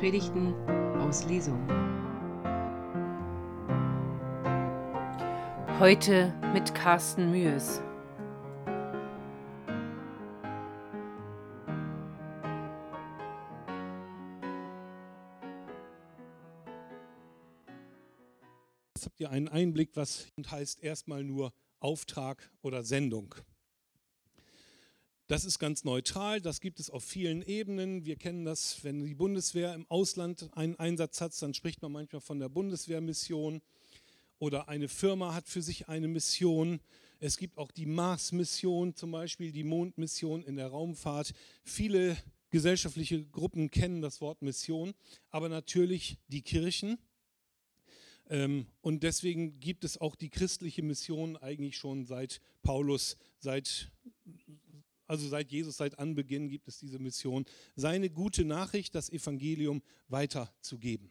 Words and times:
Predigten 0.00 0.54
aus 0.98 1.26
Lesung. 1.26 1.60
Heute 5.78 6.32
mit 6.54 6.74
Carsten 6.74 7.30
Mühes. 7.30 7.82
Jetzt 18.94 19.04
habt 19.04 19.20
ihr 19.20 19.28
einen 19.28 19.48
Einblick, 19.48 19.90
was 19.96 20.28
heißt 20.50 20.82
erstmal 20.82 21.24
nur 21.24 21.52
Auftrag 21.78 22.50
oder 22.62 22.84
Sendung. 22.84 23.34
Das 25.30 25.44
ist 25.44 25.60
ganz 25.60 25.84
neutral, 25.84 26.40
das 26.40 26.60
gibt 26.60 26.80
es 26.80 26.90
auf 26.90 27.04
vielen 27.04 27.40
Ebenen. 27.42 28.04
Wir 28.04 28.16
kennen 28.16 28.44
das, 28.44 28.82
wenn 28.82 29.04
die 29.04 29.14
Bundeswehr 29.14 29.74
im 29.74 29.86
Ausland 29.88 30.50
einen 30.56 30.74
Einsatz 30.74 31.20
hat, 31.20 31.40
dann 31.40 31.54
spricht 31.54 31.80
man 31.82 31.92
manchmal 31.92 32.20
von 32.20 32.40
der 32.40 32.48
Bundeswehrmission 32.48 33.62
oder 34.40 34.68
eine 34.68 34.88
Firma 34.88 35.32
hat 35.32 35.48
für 35.48 35.62
sich 35.62 35.88
eine 35.88 36.08
Mission. 36.08 36.80
Es 37.20 37.36
gibt 37.36 37.58
auch 37.58 37.70
die 37.70 37.86
Mars-Mission, 37.86 38.96
zum 38.96 39.12
Beispiel 39.12 39.52
die 39.52 39.62
Mondmission 39.62 40.42
in 40.42 40.56
der 40.56 40.66
Raumfahrt. 40.66 41.32
Viele 41.62 42.16
gesellschaftliche 42.50 43.24
Gruppen 43.24 43.70
kennen 43.70 44.02
das 44.02 44.20
Wort 44.20 44.42
Mission, 44.42 44.94
aber 45.30 45.48
natürlich 45.48 46.18
die 46.26 46.42
Kirchen. 46.42 46.98
Ähm, 48.28 48.66
und 48.80 49.04
deswegen 49.04 49.60
gibt 49.60 49.84
es 49.84 49.96
auch 49.96 50.16
die 50.16 50.30
christliche 50.30 50.82
Mission 50.82 51.36
eigentlich 51.36 51.76
schon 51.76 52.04
seit 52.04 52.40
Paulus, 52.64 53.16
seit 53.38 53.92
also 55.10 55.28
seit 55.28 55.50
Jesus, 55.50 55.76
seit 55.76 55.98
Anbeginn 55.98 56.48
gibt 56.48 56.68
es 56.68 56.78
diese 56.78 57.00
Mission, 57.00 57.44
seine 57.74 58.10
gute 58.10 58.44
Nachricht, 58.44 58.94
das 58.94 59.10
Evangelium 59.10 59.82
weiterzugeben. 60.08 61.10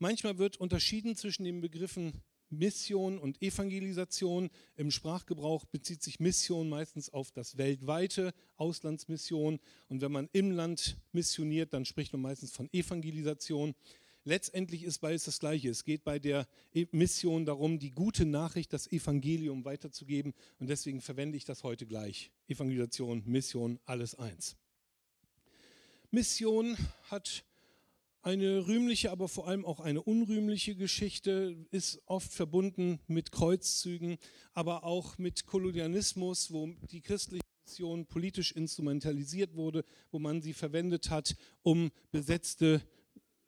Manchmal 0.00 0.38
wird 0.38 0.56
unterschieden 0.56 1.14
zwischen 1.14 1.44
den 1.44 1.60
Begriffen 1.60 2.20
Mission 2.50 3.18
und 3.18 3.40
Evangelisation. 3.40 4.50
Im 4.76 4.90
Sprachgebrauch 4.90 5.64
bezieht 5.64 6.02
sich 6.02 6.18
Mission 6.18 6.68
meistens 6.68 7.08
auf 7.08 7.30
das 7.30 7.56
weltweite 7.56 8.34
Auslandsmission. 8.56 9.60
Und 9.88 10.00
wenn 10.00 10.12
man 10.12 10.28
im 10.32 10.50
Land 10.50 10.96
missioniert, 11.12 11.72
dann 11.72 11.84
spricht 11.84 12.12
man 12.12 12.22
meistens 12.22 12.52
von 12.52 12.68
Evangelisation. 12.72 13.74
Letztendlich 14.26 14.84
ist 14.84 15.00
beides 15.00 15.24
das 15.24 15.38
Gleiche. 15.38 15.68
Es 15.68 15.84
geht 15.84 16.02
bei 16.02 16.18
der 16.18 16.48
e- 16.72 16.86
Mission 16.92 17.44
darum, 17.44 17.78
die 17.78 17.90
gute 17.90 18.24
Nachricht, 18.24 18.72
das 18.72 18.90
Evangelium 18.90 19.66
weiterzugeben. 19.66 20.32
Und 20.58 20.68
deswegen 20.68 21.02
verwende 21.02 21.36
ich 21.36 21.44
das 21.44 21.62
heute 21.62 21.86
gleich. 21.86 22.32
Evangelisation, 22.48 23.22
Mission, 23.26 23.78
alles 23.84 24.14
eins. 24.14 24.56
Mission 26.10 26.76
hat 27.10 27.44
eine 28.22 28.66
rühmliche, 28.66 29.10
aber 29.10 29.28
vor 29.28 29.46
allem 29.46 29.66
auch 29.66 29.80
eine 29.80 30.02
unrühmliche 30.02 30.74
Geschichte, 30.74 31.66
ist 31.70 32.00
oft 32.06 32.32
verbunden 32.32 33.00
mit 33.06 33.30
Kreuzzügen, 33.30 34.16
aber 34.54 34.84
auch 34.84 35.18
mit 35.18 35.44
Kolonialismus, 35.44 36.50
wo 36.50 36.68
die 36.90 37.02
christliche 37.02 37.44
Mission 37.66 38.06
politisch 38.06 38.52
instrumentalisiert 38.52 39.54
wurde, 39.54 39.84
wo 40.10 40.18
man 40.18 40.40
sie 40.40 40.54
verwendet 40.54 41.10
hat, 41.10 41.36
um 41.62 41.90
besetzte 42.10 42.80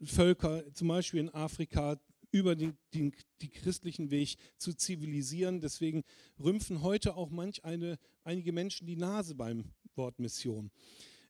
Völker, 0.05 0.63
zum 0.75 0.89
Beispiel 0.89 1.21
in 1.21 1.31
Afrika, 1.31 1.99
über 2.31 2.55
den, 2.55 2.77
den, 2.93 3.13
den, 3.41 3.51
christlichen 3.51 4.11
Weg 4.11 4.37
zu 4.59 4.75
zivilisieren. 4.75 5.61
Deswegen 5.61 6.03
rümpfen 6.39 6.83
heute 6.83 7.17
auch 7.17 7.31
manch 7.31 7.65
eine, 7.65 7.99
einige 8.25 8.53
Menschen 8.53 8.87
die 8.87 8.97
Nase 8.97 9.35
beim 9.35 9.73
Wort 9.95 10.19
Mission. 10.19 10.71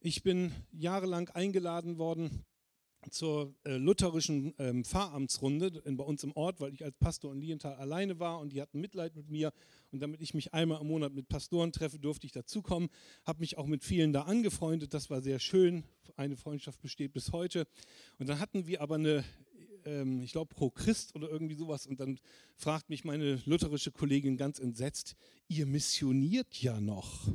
Ich 0.00 0.22
bin 0.22 0.52
jahrelang 0.72 1.28
eingeladen 1.30 1.98
worden 1.98 2.44
zur 3.10 3.54
äh, 3.64 3.76
lutherischen 3.76 4.54
ähm, 4.58 4.84
Pfarramtsrunde 4.84 5.82
in, 5.84 5.96
bei 5.96 6.04
uns 6.04 6.24
im 6.24 6.32
Ort, 6.32 6.60
weil 6.60 6.72
ich 6.74 6.84
als 6.84 6.96
Pastor 6.96 7.32
in 7.32 7.40
Lienthal 7.40 7.74
alleine 7.76 8.18
war 8.18 8.40
und 8.40 8.52
die 8.52 8.60
hatten 8.60 8.80
Mitleid 8.80 9.14
mit 9.14 9.28
mir. 9.28 9.52
Und 9.92 10.00
damit 10.00 10.20
ich 10.20 10.34
mich 10.34 10.54
einmal 10.54 10.80
im 10.80 10.88
Monat 10.88 11.12
mit 11.12 11.28
Pastoren 11.28 11.72
treffe, 11.72 11.98
durfte 11.98 12.26
ich 12.26 12.32
dazukommen. 12.32 12.88
Habe 13.24 13.40
mich 13.40 13.58
auch 13.58 13.66
mit 13.66 13.84
vielen 13.84 14.12
da 14.12 14.22
angefreundet. 14.22 14.92
Das 14.92 15.10
war 15.10 15.22
sehr 15.22 15.38
schön. 15.38 15.84
Eine 16.16 16.36
Freundschaft 16.36 16.80
besteht 16.80 17.12
bis 17.12 17.32
heute. 17.32 17.66
Und 18.18 18.28
dann 18.28 18.40
hatten 18.40 18.66
wir 18.66 18.80
aber 18.80 18.96
eine, 18.96 19.24
ähm, 19.84 20.22
ich 20.22 20.32
glaube, 20.32 20.54
Pro 20.54 20.70
Christ 20.70 21.14
oder 21.14 21.28
irgendwie 21.28 21.54
sowas. 21.54 21.86
Und 21.86 22.00
dann 22.00 22.18
fragt 22.56 22.90
mich 22.90 23.04
meine 23.04 23.40
lutherische 23.46 23.92
Kollegin 23.92 24.36
ganz 24.36 24.58
entsetzt: 24.58 25.14
Ihr 25.48 25.66
missioniert 25.66 26.60
ja 26.60 26.80
noch. 26.80 27.28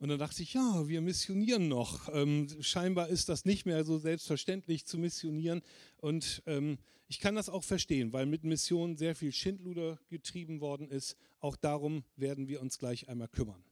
Und 0.00 0.08
dann 0.08 0.18
dachte 0.18 0.42
ich, 0.42 0.54
ja, 0.54 0.88
wir 0.88 1.02
missionieren 1.02 1.68
noch. 1.68 2.08
Ähm, 2.14 2.48
scheinbar 2.60 3.08
ist 3.08 3.28
das 3.28 3.44
nicht 3.44 3.66
mehr 3.66 3.84
so 3.84 3.98
selbstverständlich 3.98 4.86
zu 4.86 4.96
missionieren. 4.96 5.60
Und 5.98 6.42
ähm, 6.46 6.78
ich 7.06 7.18
kann 7.18 7.34
das 7.34 7.50
auch 7.50 7.62
verstehen, 7.62 8.14
weil 8.14 8.24
mit 8.24 8.42
Mission 8.42 8.96
sehr 8.96 9.14
viel 9.14 9.30
Schindluder 9.30 10.00
getrieben 10.08 10.62
worden 10.62 10.88
ist. 10.88 11.16
Auch 11.38 11.54
darum 11.54 12.02
werden 12.16 12.48
wir 12.48 12.62
uns 12.62 12.78
gleich 12.78 13.10
einmal 13.10 13.28
kümmern. 13.28 13.62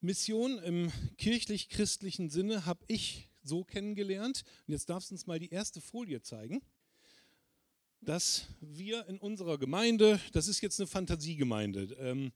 Mission 0.00 0.58
im 0.60 0.90
kirchlich-christlichen 1.18 2.30
Sinne 2.30 2.64
habe 2.64 2.86
ich 2.88 3.28
so 3.42 3.64
kennengelernt. 3.64 4.44
Und 4.66 4.72
jetzt 4.72 4.88
darfst 4.88 5.10
du 5.10 5.14
uns 5.14 5.26
mal 5.26 5.38
die 5.38 5.50
erste 5.50 5.82
Folie 5.82 6.22
zeigen 6.22 6.62
dass 8.00 8.46
wir 8.60 9.08
in 9.08 9.18
unserer 9.18 9.58
Gemeinde, 9.58 10.20
das 10.32 10.46
ist 10.46 10.60
jetzt 10.60 10.78
eine 10.78 10.86
Fantasiegemeinde, 10.86 11.96
ähm, 11.98 12.30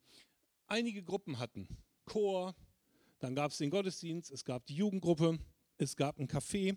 einige 0.67 1.05
Gruppen 1.05 1.39
hatten. 1.39 1.69
Chor, 2.13 2.55
dann 3.21 3.35
gab 3.35 3.53
es 3.53 3.57
den 3.57 3.71
Gottesdienst, 3.71 4.31
es 4.31 4.45
gab 4.45 4.67
die 4.67 4.75
Jugendgruppe, 4.75 5.39
es 5.79 5.97
gab 5.97 6.19
ein 6.19 6.29
Café, 6.29 6.77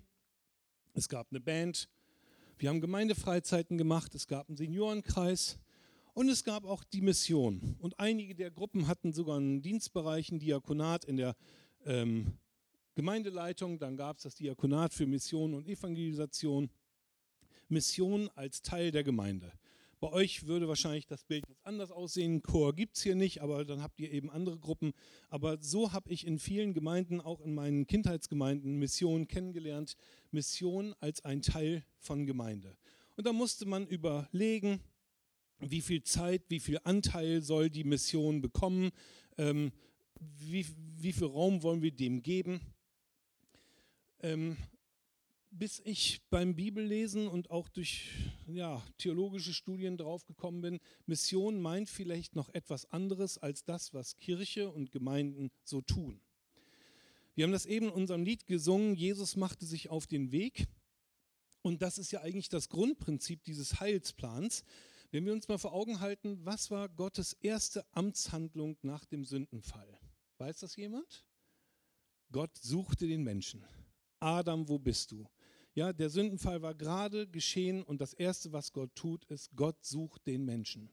es 0.93 1.09
gab 1.09 1.27
eine 1.29 1.41
Band, 1.41 1.89
wir 2.57 2.69
haben 2.69 2.79
Gemeindefreizeiten 2.79 3.77
gemacht, 3.77 4.15
es 4.15 4.27
gab 4.27 4.47
einen 4.47 4.55
Seniorenkreis 4.55 5.59
und 6.13 6.29
es 6.29 6.45
gab 6.45 6.63
auch 6.63 6.85
die 6.85 7.01
Mission. 7.01 7.75
Und 7.79 7.99
einige 7.99 8.33
der 8.33 8.49
Gruppen 8.49 8.87
hatten 8.87 9.11
sogar 9.11 9.35
einen 9.35 9.61
Dienstbereich, 9.61 10.31
ein 10.31 10.39
Diakonat 10.39 11.03
in 11.03 11.17
der 11.17 11.35
ähm, 11.85 12.37
Gemeindeleitung, 12.93 13.77
dann 13.77 13.97
gab 13.97 14.15
es 14.15 14.23
das 14.23 14.35
Diakonat 14.35 14.93
für 14.93 15.05
Mission 15.05 15.53
und 15.53 15.67
Evangelisation. 15.67 16.69
Mission 17.67 18.29
als 18.35 18.61
Teil 18.61 18.91
der 18.91 19.03
Gemeinde. 19.03 19.51
Bei 20.05 20.13
euch 20.13 20.45
würde 20.45 20.67
wahrscheinlich 20.67 21.07
das 21.07 21.23
Bild 21.23 21.45
jetzt 21.49 21.65
anders 21.65 21.89
aussehen. 21.89 22.43
Chor 22.43 22.75
gibt 22.75 22.95
es 22.95 23.01
hier 23.01 23.15
nicht, 23.15 23.41
aber 23.41 23.65
dann 23.65 23.81
habt 23.81 23.99
ihr 23.99 24.11
eben 24.11 24.29
andere 24.29 24.59
Gruppen. 24.59 24.93
Aber 25.29 25.57
so 25.59 25.93
habe 25.93 26.11
ich 26.11 26.27
in 26.27 26.37
vielen 26.37 26.75
Gemeinden, 26.75 27.19
auch 27.19 27.41
in 27.41 27.55
meinen 27.55 27.87
Kindheitsgemeinden, 27.87 28.77
Mission 28.77 29.27
kennengelernt. 29.27 29.97
Mission 30.29 30.93
als 30.99 31.25
ein 31.25 31.41
Teil 31.41 31.83
von 31.97 32.27
Gemeinde. 32.27 32.77
Und 33.15 33.25
da 33.25 33.33
musste 33.33 33.65
man 33.65 33.87
überlegen, 33.87 34.79
wie 35.57 35.81
viel 35.81 36.03
Zeit, 36.03 36.43
wie 36.49 36.59
viel 36.59 36.77
Anteil 36.83 37.41
soll 37.41 37.71
die 37.71 37.83
Mission 37.83 38.41
bekommen, 38.41 38.91
ähm, 39.39 39.71
wie, 40.19 40.67
wie 40.99 41.13
viel 41.13 41.25
Raum 41.25 41.63
wollen 41.63 41.81
wir 41.81 41.91
dem 41.91 42.21
geben. 42.21 42.61
Ähm, 44.21 44.55
bis 45.57 45.81
ich 45.85 46.21
beim 46.29 46.55
Bibellesen 46.55 47.27
und 47.27 47.49
auch 47.49 47.69
durch 47.69 48.11
ja, 48.47 48.83
theologische 48.97 49.53
Studien 49.53 49.97
draufgekommen 49.97 50.61
bin, 50.61 50.79
Mission 51.05 51.61
meint 51.61 51.89
vielleicht 51.89 52.35
noch 52.35 52.49
etwas 52.49 52.91
anderes 52.91 53.37
als 53.37 53.63
das, 53.63 53.93
was 53.93 54.17
Kirche 54.17 54.69
und 54.69 54.91
Gemeinden 54.91 55.51
so 55.63 55.81
tun. 55.81 56.19
Wir 57.35 57.45
haben 57.45 57.51
das 57.51 57.65
eben 57.65 57.87
in 57.87 57.93
unserem 57.93 58.23
Lied 58.23 58.47
gesungen, 58.47 58.95
Jesus 58.95 59.35
machte 59.35 59.65
sich 59.65 59.89
auf 59.89 60.07
den 60.07 60.31
Weg. 60.31 60.67
Und 61.61 61.81
das 61.81 61.97
ist 61.97 62.11
ja 62.11 62.21
eigentlich 62.21 62.49
das 62.49 62.69
Grundprinzip 62.69 63.43
dieses 63.43 63.79
Heilsplans. 63.79 64.63
Wenn 65.11 65.25
wir 65.25 65.33
uns 65.33 65.47
mal 65.47 65.57
vor 65.57 65.73
Augen 65.73 65.99
halten, 65.99 66.37
was 66.45 66.69
war 66.69 66.89
Gottes 66.89 67.33
erste 67.33 67.85
Amtshandlung 67.93 68.77
nach 68.81 69.05
dem 69.05 69.25
Sündenfall? 69.25 69.99
Weiß 70.37 70.59
das 70.59 70.75
jemand? 70.75 71.25
Gott 72.31 72.57
suchte 72.57 73.07
den 73.07 73.23
Menschen. 73.23 73.63
Adam, 74.19 74.67
wo 74.67 74.77
bist 74.77 75.11
du? 75.11 75.27
Ja, 75.75 75.91
der 75.91 76.09
Sündenfall 76.09 76.61
war 76.61 76.73
gerade 76.73 77.27
geschehen 77.27 77.83
und 77.83 77.99
das 77.99 78.13
Erste, 78.13 78.53
was 78.53 78.71
Gott 78.71 78.95
tut, 78.95 79.25
ist, 79.25 79.55
Gott 79.57 79.83
sucht 79.83 80.25
den 80.25 80.45
Menschen. 80.45 80.89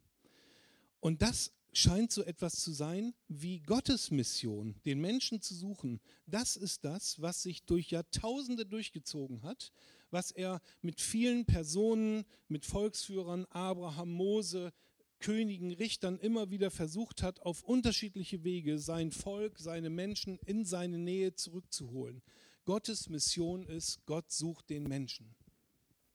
Und 0.99 1.23
das 1.23 1.53
scheint 1.73 2.11
so 2.11 2.25
etwas 2.25 2.61
zu 2.61 2.73
sein 2.73 3.15
wie 3.29 3.61
Gottes 3.61 4.11
Mission, 4.11 4.75
den 4.85 5.01
Menschen 5.01 5.41
zu 5.41 5.55
suchen. 5.55 6.01
Das 6.27 6.57
ist 6.57 6.85
das, 6.85 7.23
was 7.23 7.45
sich 7.45 7.63
durch 7.65 7.91
Jahrtausende 7.91 8.67
durchgezogen 8.67 9.43
hat, 9.43 9.73
was 10.11 10.33
er 10.33 10.61
mit 10.81 11.01
vielen 11.01 11.47
Personen, 11.47 12.25
mit 12.49 12.67
Volksführern, 12.67 13.47
Abraham, 13.51 14.13
Mose, 14.13 14.73
Königen, 15.21 15.71
Richtern 15.73 16.19
immer 16.19 16.51
wieder 16.51 16.73
versucht 16.73 17.23
hat, 17.23 17.41
auf 17.41 17.63
unterschiedliche 17.63 18.43
Wege 18.43 18.81
sein 18.81 19.13
Volk, 19.13 19.61
seine 19.61 19.91
Menschen 19.91 20.41
in 20.45 20.65
seine 20.65 20.99
Nähe 20.99 21.35
zurückzuholen. 21.35 22.21
Gottes 22.65 23.09
Mission 23.09 23.67
ist, 23.67 24.05
Gott 24.07 24.31
sucht 24.31 24.71
den 24.71 24.85
Menschen. 24.85 25.35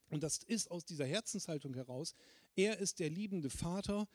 Und 0.09 0.23
das 0.23 0.37
ist 0.37 0.71
aus 0.71 0.85
dieser 0.85 1.05
Herzenshaltung 1.05 1.73
heraus, 1.73 2.15
er 2.55 2.79
ist 2.79 2.99
der 2.99 3.09
liebende 3.09 3.49
Vater, 3.49 4.07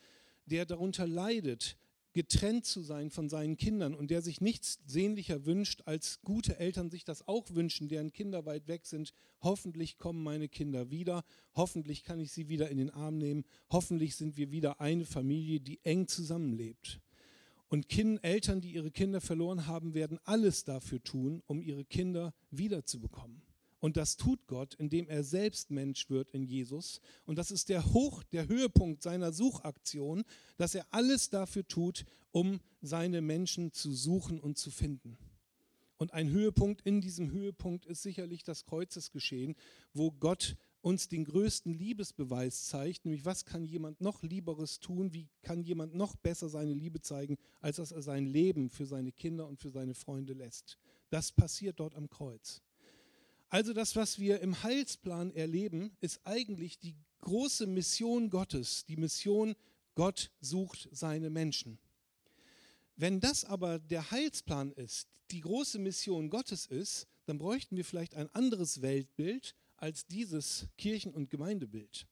der 0.46 0.64
darunter 0.64 1.06
leidet, 1.06 1.76
getrennt 2.12 2.66
zu 2.66 2.82
sein 2.82 3.10
von 3.10 3.28
seinen 3.28 3.56
Kindern 3.56 3.94
und 3.94 4.10
der 4.10 4.20
sich 4.20 4.40
nichts 4.40 4.80
sehnlicher 4.86 5.46
wünscht, 5.46 5.82
als 5.86 6.20
gute 6.22 6.58
Eltern 6.58 6.90
sich 6.90 7.04
das 7.04 7.26
auch 7.26 7.50
wünschen, 7.50 7.88
deren 7.88 8.12
Kinder 8.12 8.44
weit 8.44 8.68
weg 8.68 8.86
sind. 8.86 9.12
Hoffentlich 9.40 9.98
kommen 9.98 10.22
meine 10.22 10.48
Kinder 10.48 10.90
wieder, 10.90 11.24
hoffentlich 11.54 12.04
kann 12.04 12.20
ich 12.20 12.32
sie 12.32 12.48
wieder 12.48 12.68
in 12.68 12.78
den 12.78 12.90
Arm 12.90 13.18
nehmen, 13.18 13.44
hoffentlich 13.70 14.16
sind 14.16 14.36
wir 14.36 14.50
wieder 14.50 14.80
eine 14.80 15.06
Familie, 15.06 15.60
die 15.60 15.80
eng 15.84 16.06
zusammenlebt. 16.06 17.00
Und 17.72 17.88
kind, 17.88 18.22
Eltern, 18.22 18.60
die 18.60 18.74
ihre 18.74 18.90
Kinder 18.90 19.22
verloren 19.22 19.66
haben, 19.66 19.94
werden 19.94 20.18
alles 20.24 20.64
dafür 20.64 21.02
tun, 21.02 21.42
um 21.46 21.62
ihre 21.62 21.86
Kinder 21.86 22.34
wiederzubekommen. 22.50 23.40
Und 23.80 23.96
das 23.96 24.18
tut 24.18 24.46
Gott, 24.46 24.74
indem 24.74 25.08
er 25.08 25.24
selbst 25.24 25.70
Mensch 25.70 26.10
wird 26.10 26.32
in 26.32 26.44
Jesus. 26.44 27.00
Und 27.24 27.38
das 27.38 27.50
ist 27.50 27.70
der 27.70 27.94
Hoch, 27.94 28.24
der 28.24 28.46
Höhepunkt 28.46 29.02
seiner 29.02 29.32
Suchaktion, 29.32 30.24
dass 30.58 30.74
er 30.74 30.84
alles 30.90 31.30
dafür 31.30 31.66
tut, 31.66 32.04
um 32.30 32.60
seine 32.82 33.22
Menschen 33.22 33.72
zu 33.72 33.94
suchen 33.94 34.38
und 34.38 34.58
zu 34.58 34.70
finden. 34.70 35.16
Und 35.96 36.12
ein 36.12 36.28
Höhepunkt 36.28 36.82
in 36.82 37.00
diesem 37.00 37.30
Höhepunkt 37.30 37.86
ist 37.86 38.02
sicherlich 38.02 38.44
das 38.44 38.66
Kreuzesgeschehen, 38.66 39.56
wo 39.94 40.10
Gott 40.10 40.56
uns 40.82 41.08
den 41.08 41.24
größten 41.24 41.72
Liebesbeweis 41.72 42.66
zeigt, 42.66 43.04
nämlich 43.04 43.24
was 43.24 43.44
kann 43.44 43.66
jemand 43.66 44.00
noch 44.00 44.22
Lieberes 44.22 44.80
tun, 44.80 45.14
wie 45.14 45.28
kann 45.42 45.62
jemand 45.62 45.94
noch 45.94 46.16
besser 46.16 46.48
seine 46.48 46.74
Liebe 46.74 47.00
zeigen, 47.00 47.38
als 47.60 47.76
dass 47.76 47.92
er 47.92 48.02
sein 48.02 48.26
Leben 48.26 48.68
für 48.68 48.84
seine 48.84 49.12
Kinder 49.12 49.46
und 49.46 49.60
für 49.60 49.70
seine 49.70 49.94
Freunde 49.94 50.32
lässt. 50.32 50.78
Das 51.08 51.30
passiert 51.30 51.78
dort 51.78 51.94
am 51.94 52.10
Kreuz. 52.10 52.60
Also 53.48 53.72
das, 53.72 53.96
was 53.96 54.18
wir 54.18 54.40
im 54.40 54.62
Heilsplan 54.62 55.30
erleben, 55.32 55.96
ist 56.00 56.20
eigentlich 56.24 56.78
die 56.78 56.96
große 57.20 57.66
Mission 57.66 58.28
Gottes, 58.28 58.84
die 58.86 58.96
Mission, 58.96 59.54
Gott 59.94 60.30
sucht 60.40 60.88
seine 60.90 61.30
Menschen. 61.30 61.78
Wenn 62.96 63.20
das 63.20 63.44
aber 63.44 63.78
der 63.78 64.10
Heilsplan 64.10 64.72
ist, 64.72 65.08
die 65.30 65.40
große 65.40 65.78
Mission 65.78 66.28
Gottes 66.30 66.66
ist, 66.66 67.06
dann 67.26 67.38
bräuchten 67.38 67.76
wir 67.76 67.84
vielleicht 67.84 68.14
ein 68.14 68.28
anderes 68.34 68.82
Weltbild 68.82 69.54
als 69.82 70.06
dieses 70.06 70.68
Kirchen- 70.78 71.12
und 71.12 71.28
Gemeindebild. 71.28 72.06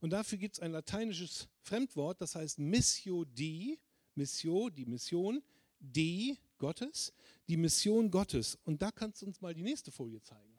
Und 0.00 0.10
dafür 0.10 0.38
gibt 0.38 0.56
es 0.56 0.60
ein 0.60 0.72
lateinisches 0.72 1.48
Fremdwort, 1.60 2.20
das 2.20 2.34
heißt 2.34 2.58
Missio 2.58 3.24
Dei, 3.24 3.78
Missio, 4.16 4.68
die 4.68 4.84
Mission, 4.84 5.40
Dei, 5.78 6.36
Gottes, 6.58 7.12
die 7.48 7.56
Mission 7.56 8.10
Gottes. 8.10 8.58
Und 8.64 8.82
da 8.82 8.90
kannst 8.90 9.22
du 9.22 9.26
uns 9.26 9.40
mal 9.40 9.54
die 9.54 9.62
nächste 9.62 9.92
Folie 9.92 10.20
zeigen. 10.20 10.58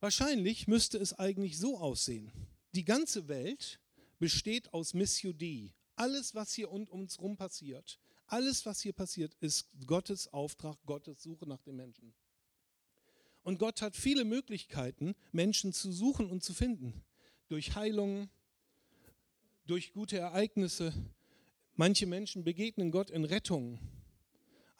Wahrscheinlich 0.00 0.66
müsste 0.68 0.96
es 0.96 1.12
eigentlich 1.12 1.58
so 1.58 1.78
aussehen. 1.78 2.32
Die 2.74 2.86
ganze 2.86 3.28
Welt 3.28 3.78
besteht 4.18 4.72
aus 4.72 4.94
Missio 4.94 5.34
Dei. 5.34 5.74
Alles, 5.96 6.34
was 6.34 6.54
hier 6.54 6.70
um 6.72 6.88
uns 6.88 7.18
herum 7.18 7.36
passiert, 7.36 8.00
alles, 8.26 8.64
was 8.64 8.80
hier 8.80 8.94
passiert, 8.94 9.34
ist 9.40 9.68
Gottes 9.84 10.32
Auftrag, 10.32 10.78
Gottes 10.86 11.22
Suche 11.22 11.46
nach 11.46 11.60
den 11.60 11.76
Menschen. 11.76 12.14
Und 13.42 13.58
Gott 13.58 13.82
hat 13.82 13.96
viele 13.96 14.24
Möglichkeiten, 14.24 15.14
Menschen 15.32 15.72
zu 15.72 15.92
suchen 15.92 16.30
und 16.30 16.42
zu 16.42 16.54
finden. 16.54 17.02
Durch 17.48 17.74
Heilungen, 17.74 18.30
durch 19.66 19.92
gute 19.92 20.18
Ereignisse. 20.18 20.92
Manche 21.74 22.06
Menschen 22.06 22.44
begegnen 22.44 22.90
Gott 22.90 23.10
in 23.10 23.24
Rettung. 23.24 23.78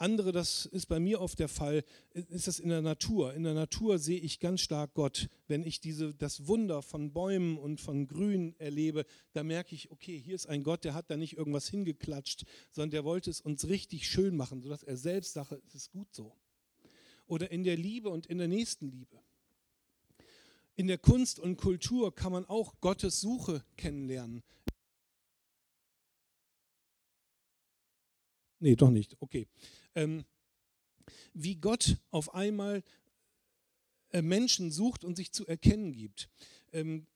Andere, 0.02 0.32
das 0.32 0.66
ist 0.66 0.86
bei 0.86 0.98
mir 0.98 1.20
oft 1.20 1.38
der 1.38 1.48
Fall, 1.48 1.84
ist 2.12 2.48
das 2.48 2.58
in 2.58 2.70
der 2.70 2.82
Natur. 2.82 3.34
In 3.34 3.44
der 3.44 3.54
Natur 3.54 4.00
sehe 4.00 4.18
ich 4.18 4.40
ganz 4.40 4.60
stark 4.60 4.94
Gott. 4.94 5.28
Wenn 5.46 5.62
ich 5.62 5.80
diese, 5.80 6.12
das 6.12 6.48
Wunder 6.48 6.82
von 6.82 7.12
Bäumen 7.12 7.56
und 7.56 7.80
von 7.80 8.08
Grün 8.08 8.56
erlebe, 8.58 9.06
da 9.32 9.44
merke 9.44 9.76
ich, 9.76 9.92
okay, 9.92 10.18
hier 10.18 10.34
ist 10.34 10.46
ein 10.46 10.64
Gott, 10.64 10.82
der 10.84 10.94
hat 10.94 11.08
da 11.08 11.16
nicht 11.16 11.36
irgendwas 11.36 11.68
hingeklatscht, 11.68 12.44
sondern 12.72 12.90
der 12.90 13.04
wollte 13.04 13.30
es 13.30 13.40
uns 13.40 13.68
richtig 13.68 14.08
schön 14.08 14.36
machen, 14.36 14.60
sodass 14.60 14.82
er 14.82 14.96
selbst 14.96 15.34
sagt, 15.34 15.52
es 15.68 15.74
ist 15.74 15.92
gut 15.92 16.12
so. 16.12 16.36
Oder 17.32 17.50
in 17.50 17.64
der 17.64 17.76
Liebe 17.76 18.10
und 18.10 18.26
in 18.26 18.38
der 18.38 18.48
Nächstenliebe. 18.48 19.18
In 20.74 20.86
der 20.86 20.98
Kunst 20.98 21.38
und 21.38 21.56
Kultur 21.56 22.14
kann 22.14 22.32
man 22.32 22.44
auch 22.44 22.80
Gottes 22.80 23.20
Suche 23.20 23.64
kennenlernen. 23.76 24.42
Nee, 28.58 28.76
doch 28.76 28.90
nicht. 28.90 29.16
Okay 29.20 29.48
ähm, 29.94 30.24
wie 31.34 31.56
Gott 31.56 31.96
auf 32.10 32.34
einmal 32.34 32.82
äh, 34.10 34.22
Menschen 34.22 34.70
sucht 34.70 35.04
und 35.04 35.16
sich 35.16 35.32
zu 35.32 35.46
erkennen 35.46 35.92
gibt. 35.92 36.28
Ähm, 36.72 37.06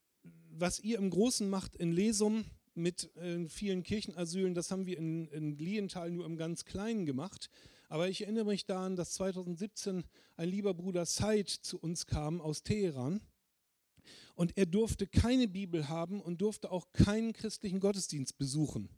was 0.51 0.81
ihr 0.81 0.99
im 0.99 1.11
Großen 1.11 1.49
macht 1.49 1.77
in 1.77 1.93
Lesum 1.93 2.45
mit 2.75 3.15
äh, 3.17 3.49
vielen 3.49 3.83
Kirchenasylen, 3.83 4.55
das 4.55 4.71
haben 4.71 4.87
wir 4.87 4.99
in, 4.99 5.29
in 5.29 5.59
Lienthal 5.59 6.11
nur 6.11 6.27
im 6.27 6.37
ganz 6.37 6.65
Kleinen 6.65 7.07
gemacht. 7.07 7.51
Aber 7.89 8.09
ich 8.09 8.23
erinnere 8.23 8.47
mich 8.47 8.67
daran, 8.67 8.97
dass 8.97 9.13
2017 9.13 10.05
ein 10.37 10.49
lieber 10.49 10.75
Bruder 10.75 11.07
Said 11.07 11.49
zu 11.49 11.79
uns 11.79 12.07
kam 12.07 12.41
aus 12.41 12.63
Teheran. 12.63 13.21
Und 14.35 14.57
er 14.57 14.67
durfte 14.67 15.07
keine 15.07 15.49
Bibel 15.49 15.89
haben 15.89 16.21
und 16.21 16.41
durfte 16.43 16.71
auch 16.71 16.93
keinen 16.93 17.33
christlichen 17.33 17.81
Gottesdienst 17.81 18.37
besuchen. 18.37 18.89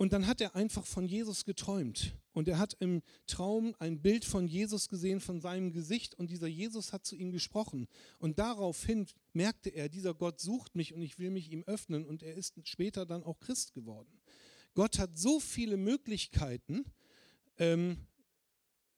Und 0.00 0.14
dann 0.14 0.26
hat 0.26 0.40
er 0.40 0.56
einfach 0.56 0.86
von 0.86 1.06
Jesus 1.06 1.44
geträumt. 1.44 2.16
Und 2.32 2.48
er 2.48 2.58
hat 2.58 2.74
im 2.80 3.02
Traum 3.26 3.74
ein 3.80 4.00
Bild 4.00 4.24
von 4.24 4.46
Jesus 4.46 4.88
gesehen, 4.88 5.20
von 5.20 5.42
seinem 5.42 5.72
Gesicht. 5.72 6.14
Und 6.14 6.30
dieser 6.30 6.46
Jesus 6.46 6.94
hat 6.94 7.04
zu 7.04 7.16
ihm 7.16 7.32
gesprochen. 7.32 7.86
Und 8.18 8.38
daraufhin 8.38 9.06
merkte 9.34 9.68
er, 9.68 9.90
dieser 9.90 10.14
Gott 10.14 10.40
sucht 10.40 10.74
mich 10.74 10.94
und 10.94 11.02
ich 11.02 11.18
will 11.18 11.30
mich 11.30 11.52
ihm 11.52 11.64
öffnen. 11.64 12.06
Und 12.06 12.22
er 12.22 12.34
ist 12.34 12.54
später 12.66 13.04
dann 13.04 13.24
auch 13.24 13.40
Christ 13.40 13.74
geworden. 13.74 14.20
Gott 14.72 14.98
hat 14.98 15.18
so 15.18 15.38
viele 15.38 15.76
Möglichkeiten, 15.76 16.86
ähm, 17.60 17.98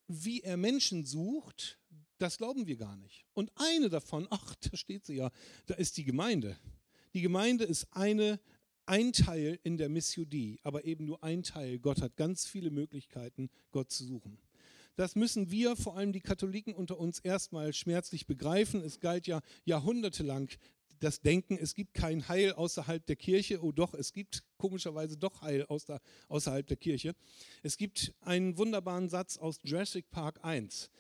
wie 0.09 0.41
er 0.41 0.57
Menschen 0.57 1.05
sucht, 1.05 1.79
das 2.17 2.39
glauben 2.39 2.67
wir 2.67 2.77
gar 2.77 2.97
nicht. 2.97 3.27
Und 3.35 3.53
eine 3.57 3.91
davon, 3.91 4.27
ach, 4.31 4.55
da 4.55 4.77
steht 4.77 5.05
sie 5.05 5.17
ja, 5.17 5.31
da 5.67 5.75
ist 5.75 5.99
die 5.99 6.05
Gemeinde. 6.05 6.57
Die 7.13 7.21
Gemeinde 7.21 7.65
ist 7.65 7.87
eine 7.91 8.41
ein 8.87 9.13
Teil 9.13 9.59
in 9.63 9.77
der 9.77 9.89
Missiodie, 9.89 10.59
aber 10.63 10.85
eben 10.85 11.05
nur 11.05 11.23
ein 11.23 11.43
Teil. 11.43 11.79
Gott 11.79 12.01
hat 12.01 12.17
ganz 12.17 12.47
viele 12.47 12.71
Möglichkeiten, 12.71 13.49
Gott 13.71 13.91
zu 13.93 14.05
suchen. 14.05 14.39
Das 14.97 15.15
müssen 15.15 15.51
wir, 15.51 15.77
vor 15.77 15.97
allem 15.97 16.13
die 16.13 16.21
Katholiken 16.21 16.75
unter 16.75 16.99
uns, 16.99 17.19
erstmal 17.21 17.73
schmerzlich 17.73 18.27
begreifen. 18.27 18.83
Es 18.83 19.01
galt 19.01 19.27
ja 19.27 19.41
jahrhundertelang 19.65 20.51
das 21.03 21.21
Denken, 21.21 21.59
es 21.61 21.75
gibt 21.75 21.95
kein 21.95 22.29
Heil 22.29 22.53
außerhalb 22.53 23.05
der 23.05 23.17
Kirche. 23.17 23.63
Oh 23.63 23.73
doch, 23.73 23.93
es 23.95 24.13
gibt 24.13 24.45
komischerweise 24.57 25.17
doch 25.17 25.43
Heil 25.43 25.65
außer, 25.65 26.01
außerhalb 26.29 26.67
der 26.67 26.77
Kirche. 26.77 27.15
Es 27.63 27.77
gibt 27.77 28.15
einen 28.21 28.57
wunderbaren 28.57 29.09
Satz 29.09 29.37
aus 29.37 29.61
Jurassic 29.65 30.11
Park 30.11 30.39
1. 30.45 30.91